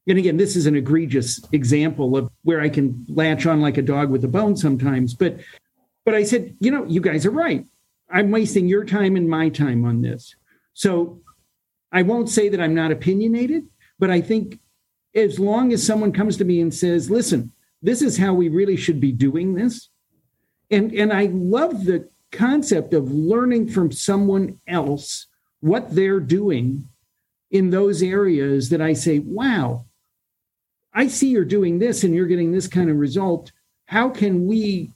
and 0.06 0.18
again, 0.18 0.36
this 0.36 0.56
is 0.56 0.66
an 0.66 0.76
egregious 0.76 1.40
example 1.52 2.16
of 2.16 2.30
where 2.42 2.60
I 2.60 2.68
can 2.68 3.04
latch 3.08 3.46
on 3.46 3.60
like 3.60 3.76
a 3.76 3.82
dog 3.82 4.10
with 4.10 4.24
a 4.24 4.28
bone 4.28 4.56
sometimes. 4.56 5.14
But 5.14 5.40
but 6.04 6.14
I 6.14 6.24
said, 6.24 6.56
you 6.60 6.70
know, 6.70 6.84
you 6.86 7.00
guys 7.00 7.26
are 7.26 7.30
right. 7.30 7.64
I'm 8.10 8.30
wasting 8.30 8.66
your 8.66 8.84
time 8.84 9.16
and 9.16 9.28
my 9.28 9.48
time 9.48 9.84
on 9.84 10.00
this. 10.00 10.34
So 10.72 11.20
I 11.92 12.02
won't 12.02 12.28
say 12.28 12.48
that 12.48 12.60
I'm 12.60 12.74
not 12.74 12.90
opinionated, 12.90 13.66
but 13.98 14.10
I 14.10 14.20
think 14.20 14.60
as 15.14 15.38
long 15.38 15.72
as 15.72 15.84
someone 15.84 16.12
comes 16.12 16.36
to 16.36 16.44
me 16.44 16.60
and 16.60 16.72
says, 16.72 17.10
listen, 17.10 17.52
this 17.82 18.02
is 18.02 18.18
how 18.18 18.34
we 18.34 18.48
really 18.48 18.76
should 18.76 19.00
be 19.00 19.12
doing 19.12 19.54
this. 19.54 19.88
And 20.70 20.92
and 20.92 21.12
I 21.12 21.26
love 21.32 21.84
the 21.84 22.08
concept 22.30 22.94
of 22.94 23.10
learning 23.10 23.68
from 23.68 23.90
someone 23.90 24.60
else 24.68 25.26
what 25.60 25.94
they're 25.94 26.20
doing 26.20 26.88
in 27.50 27.70
those 27.70 28.02
areas 28.02 28.68
that 28.68 28.80
I 28.80 28.92
say, 28.92 29.18
wow, 29.18 29.86
I 30.94 31.08
see 31.08 31.28
you're 31.28 31.44
doing 31.44 31.78
this 31.78 32.04
and 32.04 32.14
you're 32.14 32.26
getting 32.26 32.52
this 32.52 32.68
kind 32.68 32.90
of 32.90 32.96
result. 32.96 33.52
How 33.86 34.08
can 34.08 34.46
we 34.46 34.92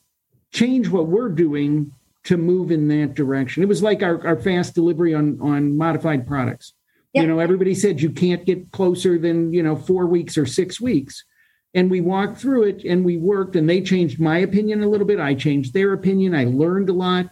change 0.53 0.89
what 0.89 1.09
we're 1.09 1.29
doing 1.29 1.93
to 2.25 2.37
move 2.37 2.71
in 2.71 2.89
that 2.89 3.15
direction? 3.15 3.63
It 3.63 3.69
was 3.69 3.83
like 3.83 4.03
our, 4.03 4.25
our 4.27 4.37
fast 4.37 4.75
delivery 4.75 5.15
on, 5.15 5.39
on 5.41 5.77
modified 5.77 6.27
products. 6.27 6.73
Yep. 7.15 7.23
You 7.23 7.29
know, 7.29 7.39
everybody 7.39 7.75
said 7.75 8.01
you 8.01 8.11
can't 8.11 8.45
get 8.45 8.73
closer 8.73 9.19
than, 9.19 9.53
you 9.53 9.63
know, 9.63 9.77
four 9.77 10.07
weeks 10.07 10.37
or 10.37 10.47
six 10.47 10.81
weeks. 10.81 11.25
And 11.73 11.91
we 11.91 12.01
walked 12.01 12.39
through 12.39 12.65
it 12.65 12.85
and 12.85 13.05
we 13.05 13.17
worked 13.17 13.57
and 13.57 13.69
they 13.69 13.81
changed 13.81 14.21
my 14.21 14.39
opinion 14.39 14.83
a 14.83 14.89
little 14.89 15.07
bit. 15.07 15.21
I 15.21 15.35
changed 15.35 15.75
their 15.75 15.93
opinion. 15.93 16.35
I 16.35 16.45
learned 16.45 16.89
a 16.89 16.93
lot. 16.93 17.27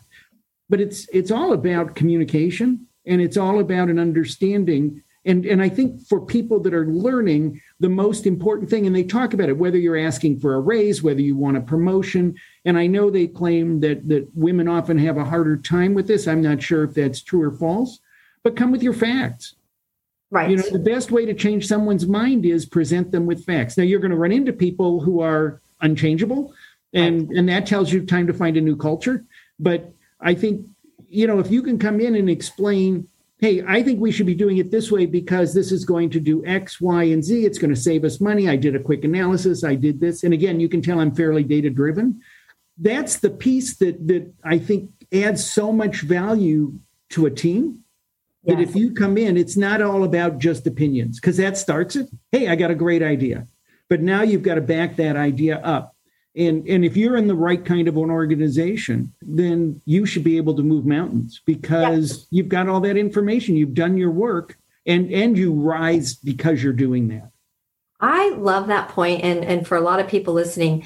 But 0.69 0.81
it's 0.81 1.09
it's 1.13 1.31
all 1.31 1.53
about 1.53 1.97
communication 1.97 2.87
and 3.07 3.21
it's 3.21 3.37
all 3.37 3.61
about 3.61 3.89
an 3.89 3.99
understanding 3.99 5.03
and 5.25 5.45
and 5.45 5.63
i 5.63 5.69
think 5.69 6.01
for 6.07 6.25
people 6.25 6.61
that 6.61 6.75
are 6.75 6.87
learning 6.87 7.61
the 7.81 7.89
most 7.89 8.27
important 8.27 8.69
thing 8.71 8.87
and 8.87 8.95
they 8.95 9.05
talk 9.05 9.35
about 9.35 9.49
it 9.49 9.59
whether 9.59 9.79
you're 9.79 9.99
asking 9.99 10.39
for 10.39 10.55
a 10.55 10.61
raise 10.61 11.03
whether 11.03 11.21
you 11.21 11.37
want 11.37 11.57
a 11.57 11.61
promotion 11.61 12.35
and 12.65 12.79
i 12.79 12.87
know 12.87 13.11
they 13.11 13.27
claim 13.27 13.81
that 13.81 14.09
that 14.09 14.29
women 14.35 14.69
often 14.69 14.99
have 14.99 15.17
a 15.17 15.25
harder 15.25 15.57
time 15.57 15.95
with 15.95 16.07
this 16.07 16.27
i'm 16.27 16.43
not 16.43 16.63
sure 16.63 16.85
if 16.85 16.95
that's 16.95 17.23
true 17.23 17.43
or 17.43 17.53
false 17.53 18.01
but 18.43 18.57
come 18.57 18.73
with 18.73 18.83
your 18.83 18.95
facts 18.95 19.55
right 20.33 20.51
you 20.51 20.57
know 20.57 20.69
the 20.71 20.79
best 20.79 21.13
way 21.13 21.25
to 21.25 21.35
change 21.35 21.67
someone's 21.67 22.07
mind 22.07 22.45
is 22.45 22.67
present 22.67 23.13
them 23.13 23.27
with 23.27 23.45
facts 23.45 23.77
now 23.77 23.85
you're 23.85 24.01
going 24.01 24.11
to 24.11 24.17
run 24.17 24.33
into 24.33 24.53
people 24.53 25.01
who 25.01 25.21
are 25.21 25.61
unchangeable 25.81 26.53
and 26.93 27.29
right. 27.29 27.39
and 27.39 27.49
that 27.49 27.67
tells 27.67 27.93
you 27.93 28.05
time 28.05 28.27
to 28.27 28.35
find 28.35 28.57
a 28.57 28.61
new 28.61 28.77
culture 28.77 29.25
but 29.61 29.93
i 30.21 30.35
think 30.35 30.67
you 31.09 31.27
know 31.27 31.39
if 31.39 31.51
you 31.51 31.63
can 31.63 31.79
come 31.79 32.01
in 32.01 32.17
and 32.17 32.29
explain 32.29 33.07
hey, 33.43 33.61
I 33.67 33.83
think 33.83 33.99
we 34.01 34.13
should 34.13 34.27
be 34.27 34.37
doing 34.37 34.59
it 34.59 34.71
this 34.71 34.93
way 34.93 35.05
because 35.05 35.53
this 35.53 35.73
is 35.73 35.85
going 35.85 36.11
to 36.11 36.21
do 36.21 36.47
X, 36.47 36.81
Y, 36.81 37.03
and 37.03 37.25
Z. 37.25 37.45
It's 37.45 37.59
going 37.59 37.75
to 37.75 37.81
save 37.81 38.05
us 38.05 38.21
money. 38.21 38.49
I 38.49 38.55
did 38.55 38.77
a 38.77 38.79
quick 38.79 39.03
analysis. 39.03 39.65
I 39.65 39.75
did 39.75 40.01
this. 40.01 40.23
And 40.23 40.33
again, 40.33 40.61
you 40.61 40.69
can 40.69 40.81
tell 40.81 41.01
I'm 41.01 41.13
fairly 41.13 41.43
data 41.43 41.69
driven. 41.69 42.23
That's 42.79 43.19
the 43.19 43.31
piece 43.31 43.77
that 43.79 44.07
that 44.07 44.33
I 44.45 44.59
think 44.59 44.91
adds 45.13 45.45
so 45.45 45.73
much 45.73 46.03
value 46.03 46.79
to 47.11 47.27
a 47.27 47.31
team. 47.31 47.81
Yes. 48.45 48.57
That 48.57 48.63
if 48.63 48.75
you 48.75 48.93
come 48.93 49.17
in, 49.17 49.37
it's 49.37 49.57
not 49.57 49.81
all 49.81 50.05
about 50.05 50.39
just 50.39 50.67
opinions, 50.67 51.21
because 51.21 51.37
that 51.37 51.57
starts 51.57 51.95
it. 51.95 52.09
Hey, 52.33 52.49
I 52.49 52.57
got 52.57 52.73
a 52.73 52.75
great 52.75 53.03
idea. 53.03 53.47
But 53.89 54.01
now 54.01 54.23
you've 54.23 54.43
got 54.43 54.57
to 54.57 54.61
back 54.61 54.97
that 54.97 55.17
idea 55.17 55.59
up 55.59 55.93
and 56.35 56.67
and 56.67 56.85
if 56.85 56.97
you're 56.97 57.17
in 57.17 57.27
the 57.27 57.35
right 57.35 57.65
kind 57.65 57.89
of 57.89 57.97
an 57.97 58.11
organization 58.11 59.13
then 59.21 59.81
you 59.85 60.07
should 60.07 60.25
be 60.25 60.37
able 60.37 60.55
to 60.55 60.63
move 60.63 60.87
mountains 60.87 61.41
because 61.45 62.27
you've 62.31 62.49
got 62.49 62.69
all 62.69 62.81
that 62.81 62.97
information 62.97 63.57
you've 63.57 63.75
done 63.75 63.97
your 63.97 64.11
work 64.11 64.57
and 64.87 65.11
and 65.13 65.37
you 65.37 65.53
rise 65.53 66.15
because 66.15 66.63
you're 66.63 66.73
doing 66.73 67.09
that 67.09 67.31
i 68.01 68.31
love 68.31 68.67
that 68.69 68.89
point 68.89 69.23
and 69.23 69.45
and 69.45 69.67
for 69.67 69.77
a 69.77 69.81
lot 69.81 70.01
of 70.01 70.09
people 70.09 70.33
listening 70.33 70.85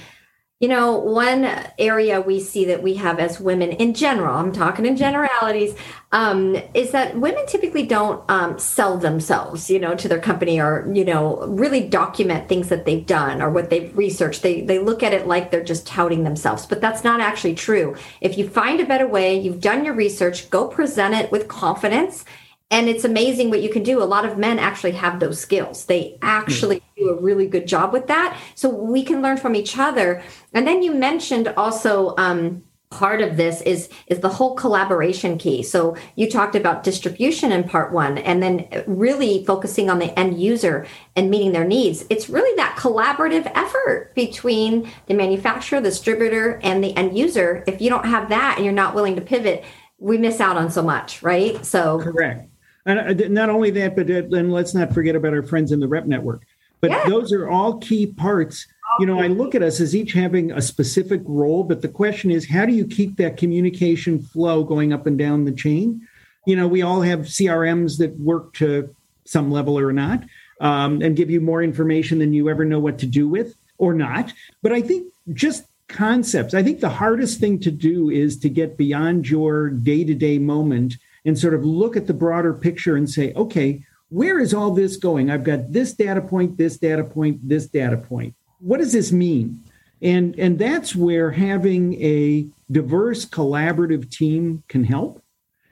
you 0.59 0.69
know, 0.69 0.97
one 0.97 1.45
area 1.79 2.19
we 2.23 2.41
see 2.41 2.65
that 2.65 2.83
we 2.83 2.95
have 2.95 3.19
as 3.19 3.39
women 3.39 3.73
in 3.73 3.93
general, 3.93 4.35
I'm 4.35 4.53
talking 4.53 4.87
in 4.87 4.97
generalities, 4.97 5.75
um, 6.13 6.57
is 6.73 6.93
that 6.93 7.15
women 7.19 7.45
typically 7.47 7.85
don't 7.85 8.25
um, 8.31 8.59
sell 8.59 8.97
themselves, 8.97 9.69
you 9.69 9.79
know, 9.79 9.95
to 9.95 10.09
their 10.09 10.19
company 10.19 10.59
or, 10.59 10.91
you 10.95 11.05
know, 11.05 11.47
really 11.47 11.87
document 11.87 12.49
things 12.49 12.71
that 12.71 12.87
they've 12.87 13.05
done 13.05 13.43
or 13.43 13.51
what 13.51 13.69
they've 13.69 13.95
researched. 13.95 14.41
They, 14.41 14.63
they 14.63 14.79
look 14.79 15.03
at 15.03 15.13
it 15.13 15.27
like 15.27 15.51
they're 15.51 15.63
just 15.63 15.87
touting 15.87 16.25
themselves, 16.25 16.65
but 16.65 16.81
that's 16.81 17.05
not 17.05 17.21
actually 17.21 17.55
true. 17.55 17.95
If 18.23 18.39
you 18.39 18.49
find 18.49 18.81
a 18.81 18.87
better 18.87 19.07
way, 19.07 19.39
you've 19.39 19.61
done 19.61 19.85
your 19.85 19.95
research, 19.95 20.49
go 20.49 20.69
present 20.69 21.15
it 21.15 21.31
with 21.31 21.49
confidence 21.49 22.25
and 22.71 22.89
it's 22.89 23.05
amazing 23.05 23.51
what 23.51 23.63
you 23.63 23.69
can 23.69 23.85
do. 23.85 24.03
A 24.03 24.05
lot 24.05 24.25
of 24.25 24.39
men 24.39 24.59
actually 24.59 24.93
have 24.93 25.21
those 25.21 25.39
skills. 25.39 25.85
They 25.85 26.19
actually 26.21 26.83
a 27.11 27.21
really 27.21 27.47
good 27.47 27.67
job 27.67 27.93
with 27.93 28.07
that. 28.07 28.39
So 28.55 28.69
we 28.69 29.03
can 29.03 29.23
learn 29.23 29.37
from 29.37 29.55
each 29.55 29.79
other. 29.79 30.23
And 30.53 30.67
then 30.67 30.83
you 30.83 30.95
mentioned 30.95 31.49
also 31.57 32.15
um, 32.17 32.63
part 32.91 33.21
of 33.21 33.37
this 33.37 33.61
is 33.63 33.89
is 34.07 34.21
the 34.21 34.29
whole 34.29 34.55
collaboration 34.55 35.39
key. 35.39 35.63
So 35.63 35.97
you 36.15 36.31
talked 36.31 36.55
about 36.55 36.85
distribution 36.85 37.53
in 37.53 37.65
part 37.65 37.93
one, 37.93 38.19
and 38.19 38.43
then 38.43 38.69
really 38.87 39.45
focusing 39.45 39.91
on 39.91 39.99
the 39.99 40.17
end 40.19 40.41
user 40.41 40.87
and 41.17 41.31
meeting 41.31 41.53
their 41.53 41.65
needs. 41.65 42.05
It's 42.11 42.29
really 42.29 42.55
that 42.57 42.77
collaborative 42.79 43.51
effort 43.55 44.15
between 44.15 44.91
the 45.07 45.15
manufacturer, 45.15 45.81
the 45.81 45.91
distributor, 45.91 46.61
and 46.63 46.83
the 46.83 46.97
end 46.97 47.17
user. 47.19 47.65
If 47.67 47.81
you 47.81 47.91
don't 47.91 48.07
have 48.07 48.29
that 48.29 48.55
and 48.57 48.65
you're 48.65 48.75
not 48.75 48.95
willing 48.95 49.17
to 49.17 49.23
pivot, 49.23 49.65
we 49.99 50.19
miss 50.19 50.41
out 50.41 50.57
on 50.57 50.71
so 50.71 50.83
much, 50.83 51.23
right? 51.23 51.65
So 51.67 52.01
correct. 52.01 52.49
And 52.87 53.21
uh, 53.21 53.29
not 53.29 53.51
only 53.51 53.71
that, 53.73 53.97
but 53.97 54.07
then 54.07 54.51
let's 54.51 54.73
not 54.73 54.95
forget 54.95 55.17
about 55.17 55.35
our 55.35 55.43
friends 55.43 55.73
in 55.73 55.81
the 55.81 55.89
rep 55.89 56.07
network. 56.07 56.43
But 56.81 56.91
yeah. 56.91 57.05
those 57.09 57.33
are 57.33 57.49
all 57.49 57.79
key 57.79 58.07
parts. 58.07 58.67
You 59.01 59.07
know, 59.07 59.21
I 59.21 59.27
look 59.27 59.55
at 59.55 59.63
us 59.63 59.81
as 59.81 59.95
each 59.95 60.13
having 60.13 60.53
a 60.53 60.63
specific 60.63 61.21
role, 61.25 61.65
but 61.65 61.83
the 61.83 61.89
question 61.89 62.31
is, 62.31 62.49
how 62.49 62.65
do 62.65 62.73
you 62.73 62.87
keep 62.87 63.17
that 63.17 63.37
communication 63.37 64.23
flow 64.23 64.65
going 64.65 64.93
up 64.93 65.07
and 65.07 65.19
down 65.19 65.45
the 65.45 65.53
chain? 65.53 66.07
You 66.47 66.57
know, 66.57 66.69
we 66.69 66.83
all 66.83 67.03
have 67.03 67.21
CRMs 67.21 67.99
that 67.99 68.19
work 68.19 68.55
to 68.55 68.95
some 69.25 69.51
level 69.51 69.79
or 69.79 69.93
not, 69.93 70.23
um, 70.61 71.03
and 71.03 71.17
give 71.17 71.31
you 71.31 71.41
more 71.41 71.63
information 71.63 72.21
than 72.21 72.33
you 72.33 72.49
ever 72.49 72.65
know 72.65 72.79
what 72.79 72.99
to 73.01 73.07
do 73.07 73.29
with 73.29 73.55
or 73.79 73.93
not. 73.93 74.33
But 74.63 74.73
I 74.73 74.81
think 74.81 75.13
just 75.33 75.67
concepts. 75.89 76.55
I 76.55 76.63
think 76.63 76.81
the 76.81 76.89
hardest 76.89 77.41
thing 77.41 77.59
to 77.61 77.71
do 77.71 78.11
is 78.11 78.39
to 78.39 78.49
get 78.49 78.77
beyond 78.77 79.29
your 79.29 79.71
day 79.71 80.05
to 80.05 80.15
day 80.15 80.39
moment 80.39 80.97
and 81.25 81.39
sort 81.39 81.55
of 81.55 81.65
look 81.65 81.97
at 81.97 82.07
the 82.07 82.15
broader 82.15 82.55
picture 82.55 82.97
and 82.97 83.09
say, 83.09 83.33
okay, 83.35 83.83
where 84.09 84.39
is 84.39 84.55
all 84.55 84.71
this 84.73 84.97
going? 84.97 85.31
I've 85.31 85.45
got 85.45 85.73
this 85.73 85.93
data 85.95 86.21
point, 86.21 86.57
this 86.57 86.77
data 86.77 87.05
point, 87.05 87.47
this 87.47 87.67
data 87.67 87.97
point. 87.97 88.35
What 88.59 88.79
does 88.79 88.93
this 88.93 89.13
mean? 89.13 89.63
And, 90.03 90.39
and 90.39 90.59
that's 90.59 90.95
where 90.95 91.31
having 91.31 92.01
a 92.03 92.47
diverse 92.71 93.25
collaborative 93.25 94.11
team 94.11 94.63
can 94.69 94.85
help. 94.85 95.23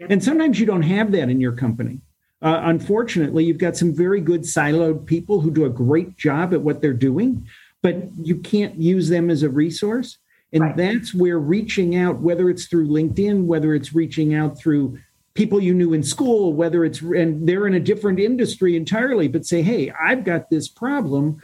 And 0.00 0.22
sometimes 0.22 0.58
you 0.58 0.66
don't 0.66 0.82
have 0.82 1.12
that 1.12 1.30
in 1.30 1.40
your 1.40 1.52
company. 1.52 2.00
Uh, 2.42 2.60
unfortunately, 2.64 3.44
you've 3.44 3.58
got 3.58 3.76
some 3.76 3.94
very 3.94 4.20
good 4.20 4.42
siloed 4.42 5.06
people 5.06 5.40
who 5.40 5.50
do 5.50 5.64
a 5.64 5.70
great 5.70 6.16
job 6.16 6.52
at 6.52 6.60
what 6.60 6.82
they're 6.82 6.92
doing, 6.92 7.46
but 7.80 7.96
you 8.22 8.36
can't 8.36 8.76
use 8.76 9.08
them 9.08 9.30
as 9.30 9.42
a 9.42 9.48
resource. 9.48 10.18
And 10.52 10.62
right. 10.62 10.76
that's 10.76 11.14
where 11.14 11.38
reaching 11.38 11.96
out, 11.96 12.20
whether 12.20 12.50
it's 12.50 12.66
through 12.66 12.88
LinkedIn, 12.88 13.46
whether 13.46 13.74
it's 13.74 13.94
reaching 13.94 14.34
out 14.34 14.58
through 14.58 14.98
people 15.34 15.60
you 15.60 15.74
knew 15.74 15.92
in 15.92 16.02
school, 16.02 16.52
whether 16.52 16.84
it's 16.84 17.00
and 17.00 17.46
they're 17.46 17.66
in 17.66 17.74
a 17.74 17.80
different 17.80 18.20
industry 18.20 18.76
entirely, 18.76 19.28
but 19.28 19.44
say, 19.44 19.62
hey, 19.62 19.92
I've 20.00 20.24
got 20.24 20.48
this 20.48 20.68
problem. 20.68 21.42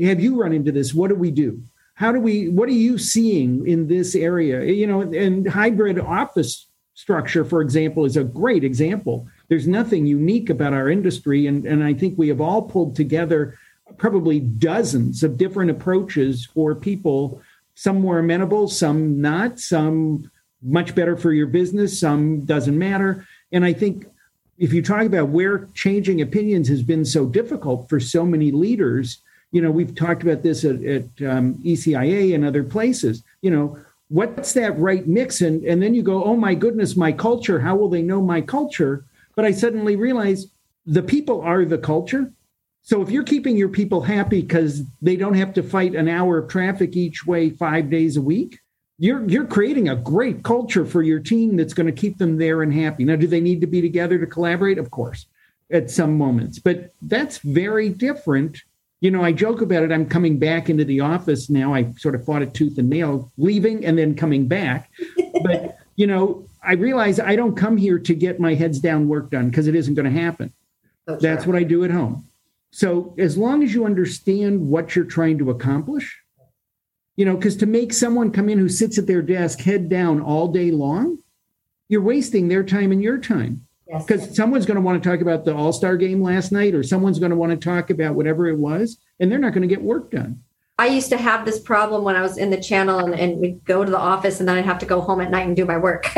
Have 0.00 0.20
you 0.20 0.40
run 0.40 0.52
into 0.52 0.72
this? 0.72 0.94
What 0.94 1.08
do 1.08 1.14
we 1.14 1.30
do? 1.30 1.62
How 1.94 2.12
do 2.12 2.20
we, 2.20 2.48
what 2.48 2.68
are 2.68 2.72
you 2.72 2.98
seeing 2.98 3.66
in 3.66 3.86
this 3.86 4.14
area? 4.14 4.64
You 4.64 4.86
know, 4.86 5.00
and 5.02 5.48
hybrid 5.48 5.98
office 5.98 6.66
structure, 6.94 7.44
for 7.44 7.60
example, 7.60 8.04
is 8.04 8.16
a 8.16 8.24
great 8.24 8.64
example. 8.64 9.26
There's 9.48 9.68
nothing 9.68 10.06
unique 10.06 10.50
about 10.50 10.72
our 10.72 10.88
industry. 10.88 11.46
And, 11.46 11.66
and 11.66 11.84
I 11.84 11.94
think 11.94 12.18
we 12.18 12.28
have 12.28 12.40
all 12.40 12.62
pulled 12.62 12.96
together 12.96 13.58
probably 13.98 14.40
dozens 14.40 15.22
of 15.22 15.36
different 15.36 15.70
approaches 15.70 16.46
for 16.46 16.74
people, 16.74 17.42
some 17.74 18.00
more 18.00 18.18
amenable, 18.18 18.68
some 18.68 19.20
not, 19.20 19.58
some 19.58 20.30
much 20.62 20.94
better 20.94 21.16
for 21.16 21.32
your 21.32 21.46
business, 21.46 21.98
some 21.98 22.40
doesn't 22.44 22.78
matter. 22.78 23.26
And 23.50 23.64
I 23.64 23.72
think 23.72 24.06
if 24.58 24.72
you 24.72 24.82
talk 24.82 25.02
about 25.02 25.28
where 25.28 25.68
changing 25.74 26.20
opinions 26.20 26.68
has 26.68 26.82
been 26.82 27.04
so 27.04 27.26
difficult 27.26 27.88
for 27.88 27.98
so 27.98 28.24
many 28.24 28.50
leaders, 28.50 29.20
you 29.50 29.60
know, 29.60 29.70
we've 29.70 29.94
talked 29.94 30.22
about 30.22 30.42
this 30.42 30.64
at, 30.64 30.82
at 30.84 31.02
um, 31.28 31.54
ECIA 31.64 32.34
and 32.34 32.44
other 32.44 32.64
places, 32.64 33.22
you 33.42 33.50
know, 33.50 33.78
what's 34.08 34.52
that 34.52 34.78
right 34.78 35.06
mix? 35.06 35.40
And, 35.40 35.64
and 35.64 35.82
then 35.82 35.94
you 35.94 36.02
go, 36.02 36.22
oh 36.22 36.36
my 36.36 36.54
goodness, 36.54 36.96
my 36.96 37.12
culture, 37.12 37.60
how 37.60 37.76
will 37.76 37.88
they 37.88 38.02
know 38.02 38.22
my 38.22 38.40
culture? 38.40 39.04
But 39.34 39.44
I 39.44 39.52
suddenly 39.52 39.96
realize 39.96 40.46
the 40.86 41.02
people 41.02 41.40
are 41.40 41.64
the 41.64 41.78
culture. 41.78 42.32
So 42.82 43.00
if 43.00 43.10
you're 43.10 43.22
keeping 43.22 43.56
your 43.56 43.68
people 43.68 44.02
happy 44.02 44.42
because 44.42 44.82
they 45.00 45.16
don't 45.16 45.34
have 45.34 45.54
to 45.54 45.62
fight 45.62 45.94
an 45.94 46.08
hour 46.08 46.38
of 46.38 46.50
traffic 46.50 46.96
each 46.96 47.26
way 47.26 47.50
five 47.50 47.90
days 47.90 48.16
a 48.16 48.22
week, 48.22 48.58
you're 49.02 49.28
you're 49.28 49.46
creating 49.46 49.88
a 49.88 49.96
great 49.96 50.42
culture 50.42 50.86
for 50.86 51.02
your 51.02 51.18
team 51.18 51.56
that's 51.56 51.74
going 51.74 51.86
to 51.86 51.92
keep 51.92 52.18
them 52.18 52.38
there 52.38 52.62
and 52.62 52.72
happy. 52.72 53.04
Now, 53.04 53.16
do 53.16 53.26
they 53.26 53.40
need 53.40 53.60
to 53.60 53.66
be 53.66 53.80
together 53.80 54.18
to 54.18 54.26
collaborate? 54.26 54.78
Of 54.78 54.90
course, 54.90 55.26
at 55.70 55.90
some 55.90 56.16
moments, 56.16 56.58
but 56.58 56.92
that's 57.02 57.38
very 57.38 57.88
different 57.88 58.62
you 59.02 59.10
know, 59.10 59.22
I 59.24 59.32
joke 59.32 59.60
about 59.60 59.82
it. 59.82 59.90
I'm 59.90 60.08
coming 60.08 60.38
back 60.38 60.70
into 60.70 60.84
the 60.84 61.00
office 61.00 61.50
now. 61.50 61.74
I 61.74 61.92
sort 61.98 62.14
of 62.14 62.24
fought 62.24 62.40
it 62.40 62.54
tooth 62.54 62.78
and 62.78 62.88
nail, 62.88 63.32
leaving 63.36 63.84
and 63.84 63.98
then 63.98 64.14
coming 64.14 64.46
back. 64.46 64.92
but, 65.42 65.76
you 65.96 66.06
know, 66.06 66.46
I 66.62 66.74
realize 66.74 67.18
I 67.18 67.34
don't 67.34 67.56
come 67.56 67.76
here 67.76 67.98
to 67.98 68.14
get 68.14 68.38
my 68.38 68.54
heads 68.54 68.78
down 68.78 69.08
work 69.08 69.30
done 69.30 69.50
because 69.50 69.66
it 69.66 69.74
isn't 69.74 69.94
going 69.94 70.12
to 70.12 70.20
happen. 70.20 70.52
Oh, 71.08 71.16
That's 71.16 71.46
what 71.46 71.56
I 71.56 71.64
do 71.64 71.82
at 71.82 71.90
home. 71.90 72.28
So 72.70 73.12
as 73.18 73.36
long 73.36 73.64
as 73.64 73.74
you 73.74 73.84
understand 73.84 74.68
what 74.68 74.94
you're 74.94 75.04
trying 75.04 75.36
to 75.38 75.50
accomplish, 75.50 76.21
you 77.16 77.24
know, 77.24 77.36
because 77.36 77.56
to 77.56 77.66
make 77.66 77.92
someone 77.92 78.30
come 78.30 78.48
in 78.48 78.58
who 78.58 78.68
sits 78.68 78.98
at 78.98 79.06
their 79.06 79.22
desk 79.22 79.60
head 79.60 79.88
down 79.88 80.20
all 80.20 80.48
day 80.48 80.70
long, 80.70 81.18
you're 81.88 82.02
wasting 82.02 82.48
their 82.48 82.62
time 82.62 82.92
and 82.92 83.02
your 83.02 83.18
time. 83.18 83.66
Because 83.86 84.26
yes. 84.26 84.36
someone's 84.36 84.64
going 84.64 84.76
to 84.76 84.80
want 84.80 85.02
to 85.02 85.08
talk 85.08 85.20
about 85.20 85.44
the 85.44 85.54
All 85.54 85.72
Star 85.72 85.98
game 85.98 86.22
last 86.22 86.50
night, 86.50 86.74
or 86.74 86.82
someone's 86.82 87.18
going 87.18 87.30
to 87.30 87.36
want 87.36 87.50
to 87.52 87.58
talk 87.58 87.90
about 87.90 88.14
whatever 88.14 88.48
it 88.48 88.56
was, 88.56 88.96
and 89.20 89.30
they're 89.30 89.38
not 89.38 89.52
going 89.52 89.68
to 89.68 89.68
get 89.68 89.82
work 89.82 90.10
done. 90.10 90.42
I 90.78 90.86
used 90.86 91.10
to 91.10 91.18
have 91.18 91.44
this 91.44 91.60
problem 91.60 92.02
when 92.02 92.16
I 92.16 92.22
was 92.22 92.38
in 92.38 92.50
the 92.50 92.60
channel 92.60 92.98
and, 92.98 93.14
and 93.14 93.38
we'd 93.38 93.64
go 93.64 93.84
to 93.84 93.90
the 93.90 93.98
office 93.98 94.40
and 94.40 94.48
then 94.48 94.56
I'd 94.56 94.64
have 94.64 94.78
to 94.78 94.86
go 94.86 95.00
home 95.00 95.20
at 95.20 95.30
night 95.30 95.46
and 95.46 95.54
do 95.54 95.64
my 95.64 95.78
work. 95.78 96.06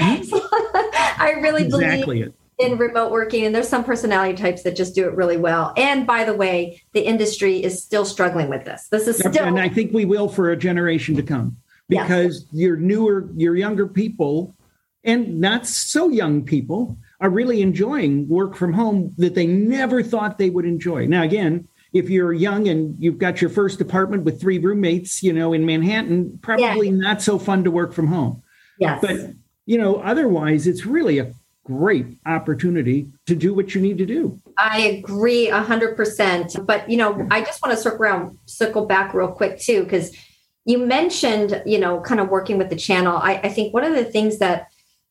Mm-hmm. 0.00 0.22
so 0.22 0.40
I 0.52 1.34
really 1.42 1.64
exactly 1.64 2.00
believe 2.00 2.26
it. 2.28 2.34
In 2.60 2.76
remote 2.76 3.10
working 3.10 3.44
and 3.44 3.54
there's 3.54 3.68
some 3.68 3.84
personality 3.84 4.34
types 4.34 4.62
that 4.62 4.76
just 4.76 4.94
do 4.94 5.06
it 5.06 5.14
really 5.14 5.36
well. 5.36 5.72
And 5.76 6.06
by 6.06 6.24
the 6.24 6.34
way, 6.34 6.82
the 6.92 7.00
industry 7.00 7.62
is 7.62 7.82
still 7.82 8.04
struggling 8.04 8.48
with 8.48 8.64
this. 8.64 8.88
This 8.88 9.08
is 9.08 9.18
still 9.18 9.44
And 9.44 9.58
I 9.58 9.68
think 9.68 9.92
we 9.92 10.04
will 10.04 10.28
for 10.28 10.50
a 10.50 10.56
generation 10.56 11.16
to 11.16 11.22
come 11.22 11.56
because 11.88 12.46
your 12.52 12.76
newer 12.76 13.28
your 13.34 13.56
younger 13.56 13.86
people 13.86 14.54
and 15.02 15.40
not 15.40 15.66
so 15.66 16.08
young 16.08 16.44
people 16.44 16.96
are 17.20 17.30
really 17.30 17.62
enjoying 17.62 18.28
work 18.28 18.54
from 18.54 18.72
home 18.72 19.14
that 19.18 19.34
they 19.34 19.46
never 19.46 20.02
thought 20.02 20.38
they 20.38 20.50
would 20.50 20.64
enjoy. 20.64 21.06
Now 21.06 21.22
again, 21.22 21.66
if 21.92 22.08
you're 22.08 22.32
young 22.32 22.68
and 22.68 22.96
you've 22.98 23.18
got 23.18 23.40
your 23.40 23.50
first 23.50 23.80
apartment 23.80 24.22
with 24.24 24.40
three 24.40 24.58
roommates, 24.58 25.22
you 25.22 25.32
know, 25.32 25.52
in 25.52 25.66
Manhattan, 25.66 26.38
probably 26.42 26.88
yeah. 26.88 26.94
not 26.94 27.22
so 27.22 27.38
fun 27.38 27.64
to 27.64 27.70
work 27.70 27.92
from 27.92 28.06
home. 28.06 28.42
Yes. 28.78 29.00
But, 29.00 29.34
you 29.66 29.76
know, 29.76 29.96
otherwise, 29.96 30.66
it's 30.66 30.86
really 30.86 31.18
a 31.18 31.32
great 31.64 32.06
opportunity 32.26 33.08
to 33.26 33.34
do 33.34 33.54
what 33.54 33.74
you 33.74 33.80
need 33.80 33.98
to 33.98 34.06
do. 34.06 34.38
I 34.56 34.80
agree 34.80 35.48
100%. 35.48 36.66
But, 36.66 36.90
you 36.90 36.96
know, 36.96 37.26
I 37.30 37.42
just 37.42 37.62
want 37.62 37.76
to 37.76 37.80
circle 37.80 38.02
around, 38.02 38.38
circle 38.46 38.86
back 38.86 39.14
real 39.14 39.28
quick, 39.28 39.60
too, 39.60 39.84
because 39.84 40.16
you 40.64 40.78
mentioned, 40.78 41.62
you 41.66 41.78
know, 41.78 42.00
kind 42.00 42.20
of 42.20 42.28
working 42.28 42.58
with 42.58 42.70
the 42.70 42.76
channel. 42.76 43.16
I, 43.16 43.34
I 43.36 43.48
think 43.48 43.72
one 43.74 43.84
of 43.84 43.94
the 43.94 44.04
things 44.04 44.38
that 44.38 44.68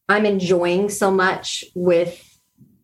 I'm 0.07 0.25
enjoying 0.25 0.89
so 0.89 1.11
much 1.11 1.63
with 1.75 2.25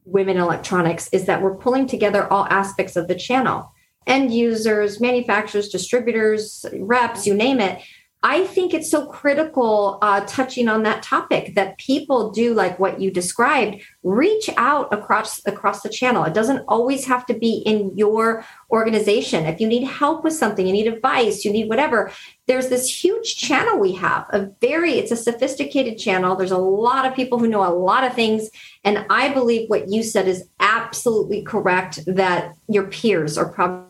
women 0.05 0.38
electronics 0.38 1.10
is 1.12 1.25
that 1.25 1.41
we're 1.41 1.55
pulling 1.55 1.88
together 1.88 2.31
all 2.31 2.45
aspects 2.50 2.95
of 2.95 3.07
the 3.07 3.15
channel 3.15 3.72
end 4.07 4.31
users, 4.31 5.01
manufacturers, 5.01 5.69
distributors, 5.69 6.63
reps, 6.79 7.25
you 7.25 7.34
name 7.34 7.60
it. 7.60 7.81
I 8.27 8.48
think 8.48 8.74
it's 8.74 8.89
so 8.89 9.05
critical 9.05 10.00
uh, 10.01 10.22
touching 10.25 10.67
on 10.67 10.82
that 10.82 11.03
topic 11.03 11.53
that 11.53 11.77
people 11.77 12.32
do 12.32 12.55
like 12.55 12.79
what 12.79 13.00
you 13.00 13.12
described. 13.12 13.84
Reach 14.01 14.50
out 14.58 14.91
across 14.91 15.46
across 15.46 15.84
the 15.84 15.89
channel. 15.89 16.24
It 16.24 16.34
doesn't 16.34 16.65
always 16.67 17.05
have 17.05 17.27
to 17.27 17.36
be 17.36 17.62
in 17.67 17.96
your 17.96 18.44
organization. 18.72 19.46
If 19.46 19.62
you 19.62 19.67
need 19.67 19.84
help 19.84 20.24
with 20.24 20.34
something, 20.34 20.65
you 20.65 20.74
need 20.74 20.88
advice, 20.88 21.46
you 21.46 21.51
need 21.51 21.70
whatever. 21.70 22.12
There's 22.48 22.70
this 22.70 23.03
huge 23.03 23.38
channel 23.38 23.77
we 23.77 23.94
have. 23.94 24.25
A 24.32 24.50
very 24.60 24.94
it's 24.94 25.12
a 25.12 25.15
sophisticated 25.15 26.00
channel. 26.00 26.36
There's 26.36 26.50
a 26.50 26.58
lot 26.58 27.05
of 27.05 27.13
people 27.13 27.38
who 27.38 27.48
know 27.48 27.63
a 27.63 27.77
lot 27.77 28.03
of 28.03 28.15
things, 28.15 28.50
and 28.84 29.05
I 29.08 29.32
believe 29.36 29.70
what 29.70 29.89
you 29.89 30.01
said 30.01 30.27
is 30.27 30.50
absolutely 30.60 31.44
correct. 31.44 32.00
That 32.08 32.55
your 32.67 32.88
peers 32.88 33.38
are 33.38 33.50
probably 33.50 33.86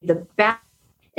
the 0.00 0.28
best 0.36 0.60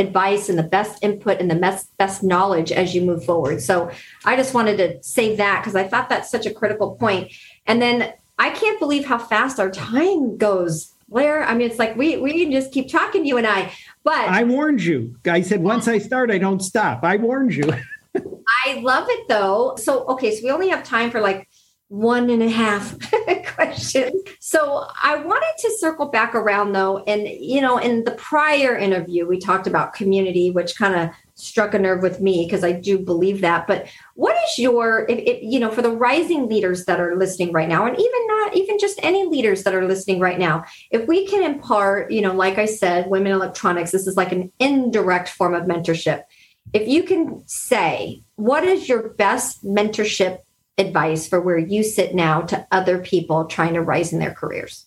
advice 0.01 0.49
and 0.49 0.57
the 0.57 0.63
best 0.63 1.03
input 1.03 1.39
and 1.39 1.49
the 1.49 1.55
best 1.55 1.95
best 1.97 2.23
knowledge 2.23 2.71
as 2.71 2.93
you 2.93 3.01
move 3.01 3.23
forward. 3.23 3.61
So 3.61 3.89
I 4.25 4.35
just 4.35 4.53
wanted 4.53 4.77
to 4.77 5.01
say 5.03 5.35
that 5.37 5.61
because 5.61 5.75
I 5.75 5.87
thought 5.87 6.09
that's 6.09 6.29
such 6.29 6.45
a 6.45 6.53
critical 6.53 6.95
point. 6.95 7.31
And 7.65 7.81
then 7.81 8.13
I 8.37 8.49
can't 8.49 8.79
believe 8.79 9.05
how 9.05 9.17
fast 9.17 9.59
our 9.59 9.71
time 9.71 10.37
goes. 10.37 10.93
Blair, 11.07 11.43
I 11.43 11.53
mean, 11.53 11.69
it's 11.69 11.79
like 11.79 11.95
we 11.95 12.17
we 12.17 12.33
can 12.33 12.51
just 12.51 12.71
keep 12.71 12.89
talking, 12.89 13.25
you 13.25 13.37
and 13.37 13.45
I. 13.45 13.71
But 14.03 14.27
I 14.27 14.43
warned 14.43 14.81
you. 14.81 15.15
I 15.25 15.41
said 15.41 15.61
once 15.61 15.87
I 15.87 15.99
start, 15.99 16.31
I 16.31 16.37
don't 16.37 16.61
stop. 16.61 17.03
I 17.03 17.17
warned 17.17 17.53
you. 17.53 17.71
I 18.65 18.79
love 18.79 19.07
it 19.09 19.27
though. 19.27 19.75
So 19.77 20.05
okay, 20.07 20.35
so 20.35 20.43
we 20.43 20.51
only 20.51 20.69
have 20.69 20.83
time 20.83 21.11
for 21.11 21.21
like 21.21 21.47
one 21.91 22.29
and 22.29 22.41
a 22.41 22.49
half 22.49 22.97
questions. 23.53 24.23
So 24.39 24.87
I 25.03 25.17
wanted 25.17 25.53
to 25.59 25.77
circle 25.77 26.07
back 26.07 26.33
around 26.33 26.71
though. 26.71 27.03
And, 27.03 27.27
you 27.27 27.59
know, 27.59 27.77
in 27.77 28.05
the 28.05 28.11
prior 28.11 28.77
interview, 28.77 29.27
we 29.27 29.39
talked 29.39 29.67
about 29.67 29.91
community, 29.91 30.51
which 30.51 30.77
kind 30.77 30.95
of 30.95 31.09
struck 31.35 31.73
a 31.73 31.79
nerve 31.79 32.01
with 32.01 32.21
me 32.21 32.45
because 32.45 32.63
I 32.63 32.71
do 32.71 32.97
believe 32.97 33.41
that. 33.41 33.67
But 33.67 33.87
what 34.15 34.37
is 34.37 34.57
your, 34.57 35.05
if, 35.09 35.19
if, 35.19 35.43
you 35.43 35.59
know, 35.59 35.69
for 35.69 35.81
the 35.81 35.91
rising 35.91 36.47
leaders 36.47 36.85
that 36.85 37.01
are 37.01 37.17
listening 37.17 37.51
right 37.51 37.67
now, 37.67 37.85
and 37.85 37.99
even 37.99 38.27
not 38.27 38.55
even 38.55 38.79
just 38.79 38.97
any 39.03 39.25
leaders 39.25 39.63
that 39.63 39.75
are 39.75 39.85
listening 39.85 40.21
right 40.21 40.39
now, 40.39 40.63
if 40.91 41.05
we 41.09 41.27
can 41.27 41.43
impart, 41.43 42.09
you 42.09 42.21
know, 42.21 42.33
like 42.33 42.57
I 42.57 42.67
said, 42.67 43.09
women 43.09 43.33
electronics, 43.33 43.91
this 43.91 44.07
is 44.07 44.15
like 44.15 44.31
an 44.31 44.49
indirect 44.59 45.27
form 45.27 45.53
of 45.53 45.63
mentorship. 45.63 46.23
If 46.71 46.87
you 46.87 47.03
can 47.03 47.43
say, 47.47 48.23
what 48.35 48.63
is 48.63 48.87
your 48.87 49.09
best 49.09 49.65
mentorship 49.65 50.37
advice 50.77 51.27
for 51.27 51.39
where 51.39 51.57
you 51.57 51.83
sit 51.83 52.15
now 52.15 52.41
to 52.41 52.67
other 52.71 52.99
people 52.99 53.45
trying 53.45 53.73
to 53.73 53.81
rise 53.81 54.13
in 54.13 54.19
their 54.19 54.33
careers? 54.33 54.85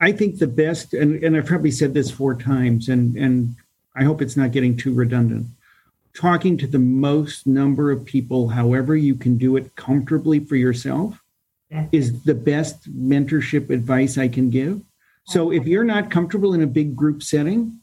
I 0.00 0.12
think 0.12 0.38
the 0.38 0.46
best, 0.46 0.94
and, 0.94 1.22
and 1.22 1.36
I've 1.36 1.46
probably 1.46 1.70
said 1.70 1.94
this 1.94 2.10
four 2.10 2.34
times, 2.34 2.88
and, 2.88 3.16
and 3.16 3.54
I 3.94 4.04
hope 4.04 4.20
it's 4.20 4.36
not 4.36 4.52
getting 4.52 4.76
too 4.76 4.92
redundant. 4.92 5.46
Talking 6.14 6.58
to 6.58 6.66
the 6.66 6.78
most 6.78 7.46
number 7.46 7.90
of 7.90 8.04
people, 8.04 8.48
however 8.48 8.96
you 8.96 9.14
can 9.14 9.38
do 9.38 9.56
it 9.56 9.76
comfortably 9.76 10.40
for 10.40 10.56
yourself, 10.56 11.18
is 11.90 12.22
the 12.24 12.34
best 12.34 12.90
mentorship 12.92 13.70
advice 13.70 14.18
I 14.18 14.28
can 14.28 14.50
give. 14.50 14.82
So 15.24 15.50
if 15.50 15.66
you're 15.66 15.84
not 15.84 16.10
comfortable 16.10 16.52
in 16.52 16.62
a 16.62 16.66
big 16.66 16.94
group 16.94 17.22
setting, 17.22 17.78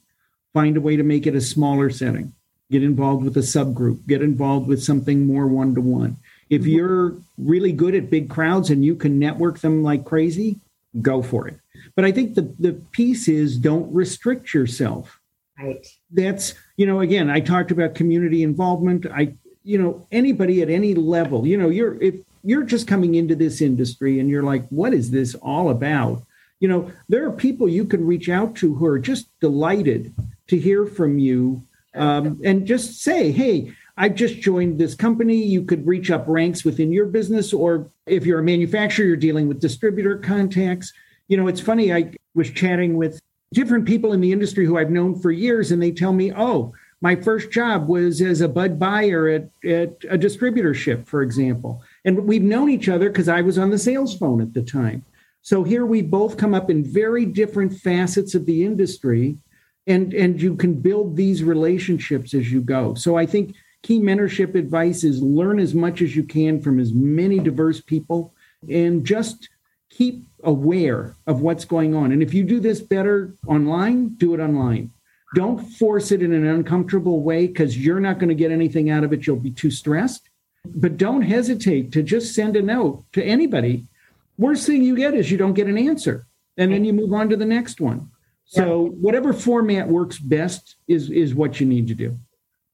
find 0.54 0.78
a 0.78 0.82
way 0.82 0.96
to 0.96 1.04
make 1.04 1.26
it 1.26 1.36
a 1.36 1.42
smaller 1.42 1.90
setting. 1.90 2.34
Get 2.70 2.84
involved 2.84 3.24
with 3.24 3.36
a 3.38 3.40
subgroup, 3.40 4.06
get 4.06 4.22
involved 4.22 4.68
with 4.68 4.84
something 4.84 5.26
more 5.26 5.48
one 5.48 5.74
to 5.74 5.82
one. 5.82 6.18
If 6.50 6.66
you're 6.66 7.16
really 7.38 7.72
good 7.72 7.96
at 7.96 8.10
big 8.10 8.30
crowds 8.30 8.70
and 8.70 8.84
you 8.84 8.96
can 8.96 9.20
network 9.20 9.60
them 9.60 9.84
like 9.84 10.04
crazy, 10.06 10.60
go 11.02 11.22
for 11.22 11.48
it. 11.48 11.60
But 11.96 12.06
I 12.06 12.12
think 12.12 12.36
the 12.36 12.54
the 12.60 12.74
piece 12.92 13.28
is 13.28 13.58
don't 13.58 13.94
restrict 13.94 14.54
yourself. 14.54 15.20
Right. 15.60 15.86
That's, 16.12 16.54
you 16.78 16.86
know, 16.86 17.02
again, 17.02 17.30
I 17.30 17.42
talked 17.42 17.72
about 17.72 17.94
community 17.94 18.44
involvement. 18.44 19.06
I, 19.06 19.36
you 19.64 19.78
know, 19.78 20.08
anybody 20.12 20.62
at 20.62 20.70
any 20.70 20.96
level, 20.96 21.46
you 21.46 21.58
know, 21.58 21.70
you're 21.70 22.02
if 22.02 22.16
you're 22.44 22.64
just 22.64 22.88
coming 22.88 23.16
into 23.16 23.36
this 23.36 23.62
industry 23.62 24.20
and 24.20 24.30
you're 24.30 24.44
like, 24.44 24.68
what 24.70 24.94
is 24.94 25.12
this 25.12 25.36
all 25.36 25.70
about? 25.70 26.24
You 26.60 26.70
know, 26.70 26.92
there 27.10 27.26
are 27.26 27.32
people 27.32 27.68
you 27.68 27.86
can 27.86 28.06
reach 28.06 28.30
out 28.30 28.56
to 28.58 28.74
who 28.76 28.86
are 28.86 29.00
just 29.00 29.28
delighted 29.40 30.14
to 30.48 30.58
hear 30.58 30.86
from 30.86 31.20
you 31.20 31.62
um, 31.94 32.40
and 32.44 32.66
just 32.66 33.02
say, 33.02 33.32
hey, 33.32 33.74
I've 34.00 34.16
just 34.16 34.40
joined 34.40 34.80
this 34.80 34.96
company. 34.96 35.36
You 35.36 35.64
could 35.64 35.86
reach 35.86 36.10
up 36.10 36.24
ranks 36.26 36.64
within 36.64 36.94
your 36.94 37.06
business, 37.06 37.52
or 37.52 37.90
if 38.08 38.26
you're 38.26 38.40
a 38.40 38.44
manufacturer, 38.44 39.06
you're 39.06 39.18
dealing 39.18 39.50
with 39.50 39.60
distributor 39.60 40.18
contacts. 40.18 40.94
You 41.28 41.36
know, 41.36 41.48
it's 41.48 41.60
funny. 41.60 41.94
I 41.94 42.14
was 42.34 42.50
chatting 42.50 42.96
with 42.96 43.20
different 43.54 43.86
people 43.86 44.14
in 44.14 44.22
the 44.22 44.32
industry 44.32 44.66
who 44.66 44.78
I've 44.78 44.90
known 44.90 45.20
for 45.20 45.32
years, 45.32 45.72
and 45.72 45.84
they 45.84 45.92
tell 45.92 46.14
me, 46.14 46.32
oh, 46.34 46.74
my 47.02 47.18
first 47.18 47.52
job 47.52 47.90
was 47.90 48.22
as 48.22 48.40
a 48.40 48.48
bud 48.48 48.80
buyer 48.80 49.28
at, 49.28 49.50
at 49.66 49.98
a 50.10 50.18
distributorship, 50.18 51.06
for 51.06 51.22
example. 51.22 51.84
And 52.06 52.26
we've 52.26 52.42
known 52.42 52.70
each 52.70 52.88
other 52.88 53.10
because 53.10 53.28
I 53.28 53.42
was 53.42 53.58
on 53.58 53.70
the 53.70 53.78
sales 53.78 54.18
phone 54.18 54.42
at 54.42 54.54
the 54.54 54.64
time. 54.64 55.04
So 55.42 55.64
here 55.64 55.86
we 55.86 56.02
both 56.04 56.38
come 56.38 56.54
up 56.54 56.70
in 56.70 56.86
very 56.86 57.26
different 57.26 57.74
facets 57.74 58.34
of 58.34 58.46
the 58.46 58.64
industry, 58.64 59.38
and, 59.88 60.14
and 60.14 60.42
you 60.42 60.56
can 60.56 60.76
build 60.76 61.18
these 61.18 61.44
relationships 61.44 62.34
as 62.34 62.50
you 62.50 62.62
go. 62.62 62.94
So 62.94 63.18
I 63.18 63.26
think 63.26 63.56
key 63.84 64.00
mentorship 64.00 64.56
advice 64.56 65.04
is 65.04 65.22
learn 65.22 65.60
as 65.60 65.74
much 65.74 66.02
as 66.02 66.16
you 66.16 66.24
can 66.24 66.62
from 66.62 66.80
as 66.80 66.94
many 66.94 67.40
diverse 67.40 67.82
people 67.82 68.34
and 68.70 69.06
just 69.06 69.50
keep 69.90 70.26
aware 70.44 71.16
of 71.28 71.42
what's 71.42 71.66
going 71.66 71.96
on. 71.96 72.12
And 72.12 72.22
if 72.22 72.34
you 72.34 72.44
do 72.44 72.60
this 72.60 72.82
better 72.82 73.34
online, 73.48 74.10
do 74.16 74.34
it 74.34 74.40
online. 74.40 74.92
Don't 75.36 75.60
force 75.60 76.12
it 76.12 76.22
in 76.22 76.34
an 76.34 76.46
uncomfortable 76.46 77.22
way 77.22 77.48
because 77.48 77.78
you're 77.78 78.00
not 78.00 78.18
going 78.18 78.30
to 78.30 78.36
get 78.36 78.52
anything 78.52 78.90
out 78.90 79.04
of 79.04 79.14
it. 79.14 79.28
You'll 79.28 79.36
be 79.36 79.52
too 79.52 79.72
stressed. 79.72 80.30
But 80.66 80.98
don't 80.98 81.22
hesitate 81.22 81.92
to 81.94 82.04
just 82.04 82.34
send 82.34 82.56
a 82.56 82.62
note 82.62 83.06
to 83.14 83.24
anybody. 83.24 83.86
Worst 84.38 84.66
thing 84.66 84.84
you 84.84 84.96
get 84.96 85.14
is 85.14 85.32
you 85.32 85.38
don't 85.38 85.54
get 85.54 85.68
an 85.68 85.78
answer. 85.78 86.26
And 86.58 86.74
then 86.74 86.84
you 86.84 86.94
move 86.94 87.14
on 87.14 87.30
to 87.30 87.38
the 87.38 87.46
next 87.46 87.80
one. 87.80 88.10
So 88.46 88.88
whatever 88.88 89.32
format 89.32 89.88
works 89.88 90.18
best 90.18 90.76
is 90.88 91.12
is 91.12 91.36
what 91.36 91.60
you 91.60 91.68
need 91.68 91.88
to 91.88 91.94
do. 91.94 92.18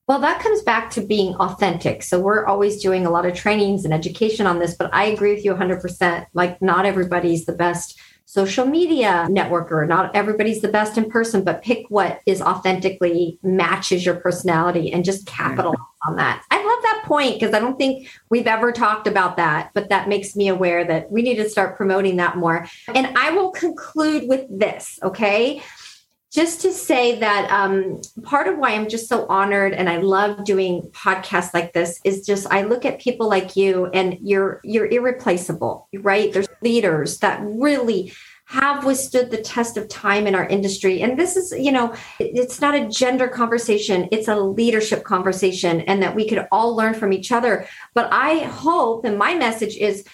Well, 0.07 0.19
that 0.19 0.39
comes 0.39 0.61
back 0.61 0.91
to 0.91 1.01
being 1.01 1.33
authentic. 1.35 2.03
So 2.03 2.19
we're 2.19 2.45
always 2.45 2.81
doing 2.81 3.07
a 3.07 3.09
lot 3.09 3.25
of 3.25 3.33
trainings 3.33 3.85
and 3.85 3.93
education 3.93 4.45
on 4.45 4.59
this, 4.59 4.75
but 4.75 4.93
I 4.93 5.05
agree 5.05 5.33
with 5.33 5.43
you 5.43 5.53
100%. 5.53 6.27
Like, 6.33 6.61
not 6.61 6.85
everybody's 6.85 7.45
the 7.45 7.53
best 7.53 7.99
social 8.25 8.65
media 8.65 9.27
networker. 9.29 9.87
Not 9.87 10.15
everybody's 10.15 10.61
the 10.61 10.67
best 10.67 10.97
in 10.97 11.09
person, 11.09 11.43
but 11.43 11.63
pick 11.63 11.85
what 11.89 12.19
is 12.25 12.41
authentically 12.41 13.39
matches 13.43 14.05
your 14.05 14.15
personality 14.15 14.91
and 14.91 15.05
just 15.05 15.25
capitalize 15.25 15.77
on 16.07 16.15
that. 16.17 16.43
I 16.51 16.57
love 16.57 16.83
that 16.83 17.03
point 17.05 17.39
because 17.39 17.55
I 17.55 17.59
don't 17.59 17.77
think 17.77 18.09
we've 18.29 18.47
ever 18.47 18.71
talked 18.71 19.07
about 19.07 19.37
that, 19.37 19.71
but 19.73 19.89
that 19.89 20.09
makes 20.09 20.35
me 20.35 20.47
aware 20.49 20.83
that 20.85 21.11
we 21.11 21.21
need 21.21 21.35
to 21.35 21.49
start 21.49 21.77
promoting 21.77 22.17
that 22.17 22.37
more. 22.37 22.67
And 22.93 23.15
I 23.17 23.31
will 23.31 23.51
conclude 23.51 24.27
with 24.27 24.45
this, 24.49 24.99
okay? 25.01 25.63
Just 26.35 26.59
to 26.61 26.73
say 26.73 27.17
that 27.19 27.49
um, 27.49 28.01
part 28.23 28.47
of 28.49 28.57
why 28.57 28.71
I'm 28.71 28.89
just 28.89 29.07
so 29.07 29.25
honored 29.27 29.73
and 29.73 29.89
I 29.89 29.97
love 29.97 30.43
doing 30.43 30.81
podcasts 30.91 31.53
like 31.53 31.71
this 31.71 32.01
is 32.03 32.25
just 32.25 32.45
I 32.51 32.63
look 32.63 32.83
at 32.83 32.99
people 32.99 33.29
like 33.29 33.55
you 33.55 33.85
and 33.87 34.17
you're 34.21 34.59
you're 34.65 34.87
irreplaceable, 34.87 35.87
right? 35.93 36.33
There's 36.33 36.49
leaders 36.61 37.19
that 37.19 37.39
really 37.41 38.11
have 38.47 38.85
withstood 38.85 39.31
the 39.31 39.41
test 39.41 39.77
of 39.77 39.87
time 39.87 40.27
in 40.27 40.35
our 40.35 40.45
industry. 40.45 41.01
And 41.01 41.17
this 41.17 41.35
is, 41.37 41.51
you 41.57 41.71
know, 41.71 41.95
it's 42.19 42.61
not 42.61 42.75
a 42.75 42.87
gender 42.89 43.27
conversation, 43.27 44.07
it's 44.11 44.27
a 44.27 44.35
leadership 44.35 45.03
conversation, 45.03 45.81
and 45.81 46.03
that 46.03 46.15
we 46.15 46.27
could 46.27 46.45
all 46.51 46.75
learn 46.75 46.93
from 46.93 47.11
each 47.11 47.31
other. 47.31 47.65
But 47.95 48.09
I 48.11 48.39
hope, 48.39 49.03
and 49.05 49.17
my 49.17 49.33
message 49.33 49.77
is 49.77 50.05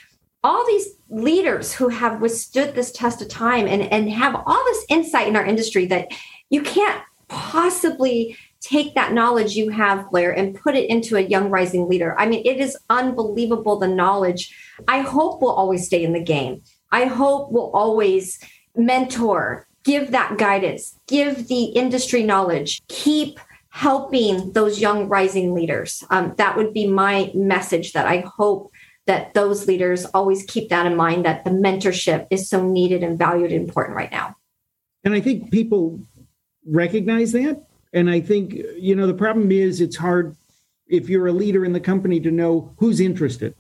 all 0.44 0.66
these 0.66 0.88
leaders 1.10 1.74
who 1.74 1.90
have 1.90 2.22
withstood 2.22 2.74
this 2.74 2.92
test 2.92 3.22
of 3.22 3.28
time 3.28 3.68
and, 3.68 3.82
and 3.84 4.10
have 4.10 4.36
all 4.36 4.64
this 4.66 4.86
insight 4.90 5.28
in 5.28 5.36
our 5.36 5.46
industry 5.46 5.86
that 5.86 6.08
you 6.50 6.62
can't 6.62 7.02
possibly 7.28 8.36
take 8.60 8.94
that 8.94 9.14
knowledge 9.14 9.56
you 9.56 9.70
have, 9.70 10.10
Blair, 10.12 10.32
and 10.32 10.56
put 10.56 10.76
it 10.76 10.90
into 10.90 11.16
a 11.16 11.22
young 11.22 11.50
rising 11.50 11.88
leader. 11.90 12.16
I 12.20 12.28
mean, 12.28 12.44
it 12.46 12.60
is 12.60 12.78
unbelievable 12.90 13.80
the 13.80 13.88
knowledge. 13.88 14.56
I 14.88 15.02
hope 15.02 15.42
we'll 15.42 15.52
always 15.52 15.86
stay 15.86 16.04
in 16.04 16.14
the 16.14 16.24
game. 16.24 16.62
I 16.92 17.06
hope 17.06 17.52
we'll 17.52 17.72
always 17.72 18.40
mentor, 18.76 19.68
give 19.84 20.12
that 20.12 20.38
guidance, 20.38 20.96
give 21.08 21.48
the 21.48 21.64
industry 21.66 22.24
knowledge, 22.24 22.82
keep 22.88 23.40
helping 23.70 24.52
those 24.52 24.82
young 24.82 25.08
rising 25.08 25.54
leaders. 25.54 26.04
Um, 26.10 26.34
that 26.38 26.58
would 26.58 26.74
be 26.74 26.88
my 26.88 27.32
message 27.34 27.94
that 27.94 28.06
I 28.06 28.26
hope 28.38 28.72
that 29.08 29.34
those 29.34 29.68
leaders 29.68 30.06
always 30.06 30.44
keep 30.44 30.70
that 30.70 30.86
in 30.86 30.96
mind 30.96 31.26
that 31.26 31.44
the 31.44 31.52
mentorship 31.52 32.28
is 32.30 32.48
so 32.48 32.68
needed 32.68 33.04
and 33.04 33.18
valued 33.18 33.52
and 33.52 33.62
important 33.62 33.98
right 33.98 34.12
now. 34.12 34.36
And 35.04 35.14
I 35.14 35.22
think 35.22 35.52
people 35.52 36.00
recognize 36.68 37.32
that. 37.32 37.64
And 37.94 38.10
I 38.10 38.22
think, 38.22 38.54
you 38.78 38.96
know, 38.96 39.08
the 39.08 39.14
problem 39.14 39.52
is 39.52 39.82
it's 39.82 39.98
hard 39.98 40.36
if 40.88 41.10
you're 41.10 41.28
a 41.28 41.34
leader 41.34 41.66
in 41.66 41.74
the 41.74 41.80
company 41.80 42.20
to 42.20 42.32
know 42.32 42.74
who's 42.78 43.00
interested. 43.00 43.56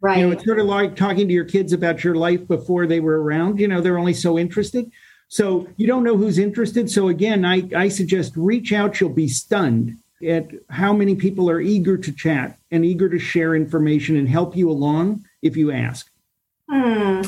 Right. 0.00 0.18
You 0.18 0.26
know, 0.26 0.32
it's 0.32 0.44
sort 0.44 0.60
of 0.60 0.66
like 0.66 0.94
talking 0.94 1.26
to 1.26 1.34
your 1.34 1.44
kids 1.44 1.72
about 1.72 2.04
your 2.04 2.14
life 2.14 2.46
before 2.46 2.86
they 2.86 3.00
were 3.00 3.22
around. 3.22 3.58
You 3.58 3.66
know, 3.66 3.80
they're 3.80 3.98
only 3.98 4.14
so 4.14 4.38
interested. 4.38 4.90
So 5.28 5.66
you 5.76 5.86
don't 5.86 6.04
know 6.04 6.16
who's 6.16 6.38
interested. 6.38 6.90
So 6.90 7.08
again, 7.08 7.44
I, 7.44 7.68
I 7.74 7.88
suggest 7.88 8.34
reach 8.36 8.72
out. 8.72 9.00
You'll 9.00 9.10
be 9.10 9.28
stunned 9.28 9.98
at 10.26 10.50
how 10.70 10.92
many 10.92 11.14
people 11.14 11.50
are 11.50 11.60
eager 11.60 11.96
to 11.96 12.12
chat 12.12 12.58
and 12.70 12.84
eager 12.84 13.08
to 13.08 13.18
share 13.18 13.54
information 13.54 14.16
and 14.16 14.28
help 14.28 14.56
you 14.56 14.70
along 14.70 15.24
if 15.42 15.56
you 15.56 15.70
ask. 15.70 16.10
Hmm. 16.70 17.22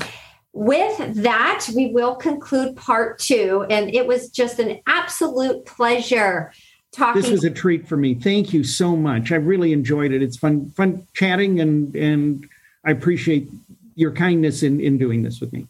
With 0.52 1.22
that, 1.22 1.68
we 1.76 1.92
will 1.92 2.16
conclude 2.16 2.76
part 2.76 3.18
two. 3.18 3.66
And 3.70 3.94
it 3.94 4.06
was 4.06 4.30
just 4.30 4.58
an 4.58 4.80
absolute 4.86 5.64
pleasure 5.66 6.52
talking. 6.92 7.20
This 7.20 7.30
was 7.30 7.44
a 7.44 7.50
treat 7.50 7.86
for 7.86 7.96
me. 7.96 8.14
Thank 8.14 8.52
you 8.52 8.64
so 8.64 8.96
much. 8.96 9.30
I 9.30 9.36
really 9.36 9.72
enjoyed 9.72 10.12
it. 10.12 10.22
It's 10.22 10.36
fun, 10.36 10.70
fun 10.70 11.06
chatting, 11.14 11.60
and 11.60 11.94
and 11.94 12.48
I 12.84 12.90
appreciate 12.90 13.48
your 13.94 14.12
kindness 14.12 14.62
in 14.62 14.80
in 14.80 14.98
doing 14.98 15.22
this 15.22 15.40
with 15.40 15.52
me. 15.52 15.66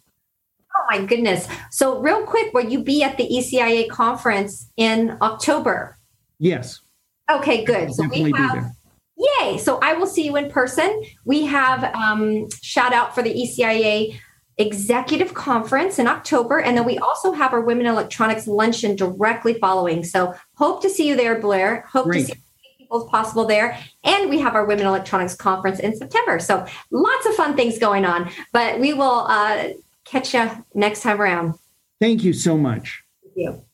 Oh 0.74 0.84
my 0.90 1.04
goodness! 1.04 1.48
So, 1.70 1.98
real 1.98 2.22
quick, 2.22 2.54
will 2.54 2.68
you 2.68 2.82
be 2.82 3.02
at 3.02 3.16
the 3.16 3.28
ECIA 3.28 3.88
conference 3.90 4.70
in 4.76 5.18
October? 5.20 5.98
Yes. 6.38 6.80
Okay, 7.30 7.64
good. 7.64 7.92
So 7.92 8.06
we 8.08 8.32
have, 8.32 8.72
yay. 9.16 9.58
So 9.58 9.78
I 9.82 9.92
will 9.94 10.06
see 10.06 10.24
you 10.24 10.36
in 10.36 10.50
person. 10.50 11.02
We 11.24 11.44
have 11.46 11.84
um, 11.94 12.48
shout 12.62 12.92
out 12.92 13.14
for 13.14 13.22
the 13.22 13.32
ECIA 13.32 14.18
executive 14.58 15.34
conference 15.34 15.98
in 15.98 16.06
October. 16.06 16.60
And 16.60 16.76
then 16.76 16.84
we 16.84 16.98
also 16.98 17.32
have 17.32 17.52
our 17.52 17.60
Women 17.60 17.86
Electronics 17.86 18.46
luncheon 18.46 18.96
directly 18.96 19.54
following. 19.54 20.04
So 20.04 20.34
hope 20.54 20.82
to 20.82 20.90
see 20.90 21.06
you 21.06 21.16
there, 21.16 21.38
Blair. 21.40 21.86
Hope 21.92 22.06
Great. 22.06 22.20
to 22.20 22.26
see 22.26 22.42
people 22.78 23.04
as 23.04 23.10
possible 23.10 23.44
there. 23.46 23.78
And 24.04 24.28
we 24.28 24.40
have 24.40 24.54
our 24.54 24.64
Women 24.64 24.86
Electronics 24.86 25.36
conference 25.36 25.78
in 25.78 25.96
September. 25.96 26.40
So 26.40 26.66
lots 26.90 27.26
of 27.26 27.34
fun 27.34 27.54
things 27.56 27.78
going 27.78 28.04
on. 28.04 28.30
But 28.52 28.80
we 28.80 28.94
will 28.94 29.26
uh, 29.28 29.68
catch 30.04 30.34
you 30.34 30.50
next 30.74 31.02
time 31.02 31.20
around. 31.20 31.54
Thank 32.00 32.24
you 32.24 32.32
so 32.32 32.56
much. 32.56 33.02
Thank 33.22 33.36
you. 33.36 33.64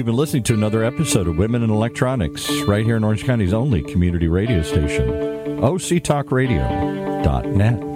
You've 0.00 0.06
been 0.06 0.16
listening 0.16 0.44
to 0.44 0.54
another 0.54 0.82
episode 0.82 1.28
of 1.28 1.36
Women 1.36 1.62
in 1.62 1.68
Electronics, 1.68 2.50
right 2.62 2.86
here 2.86 2.96
in 2.96 3.04
Orange 3.04 3.24
County's 3.24 3.52
only 3.52 3.82
community 3.82 4.28
radio 4.28 4.62
station, 4.62 5.06
octalkradio.net. 5.60 7.89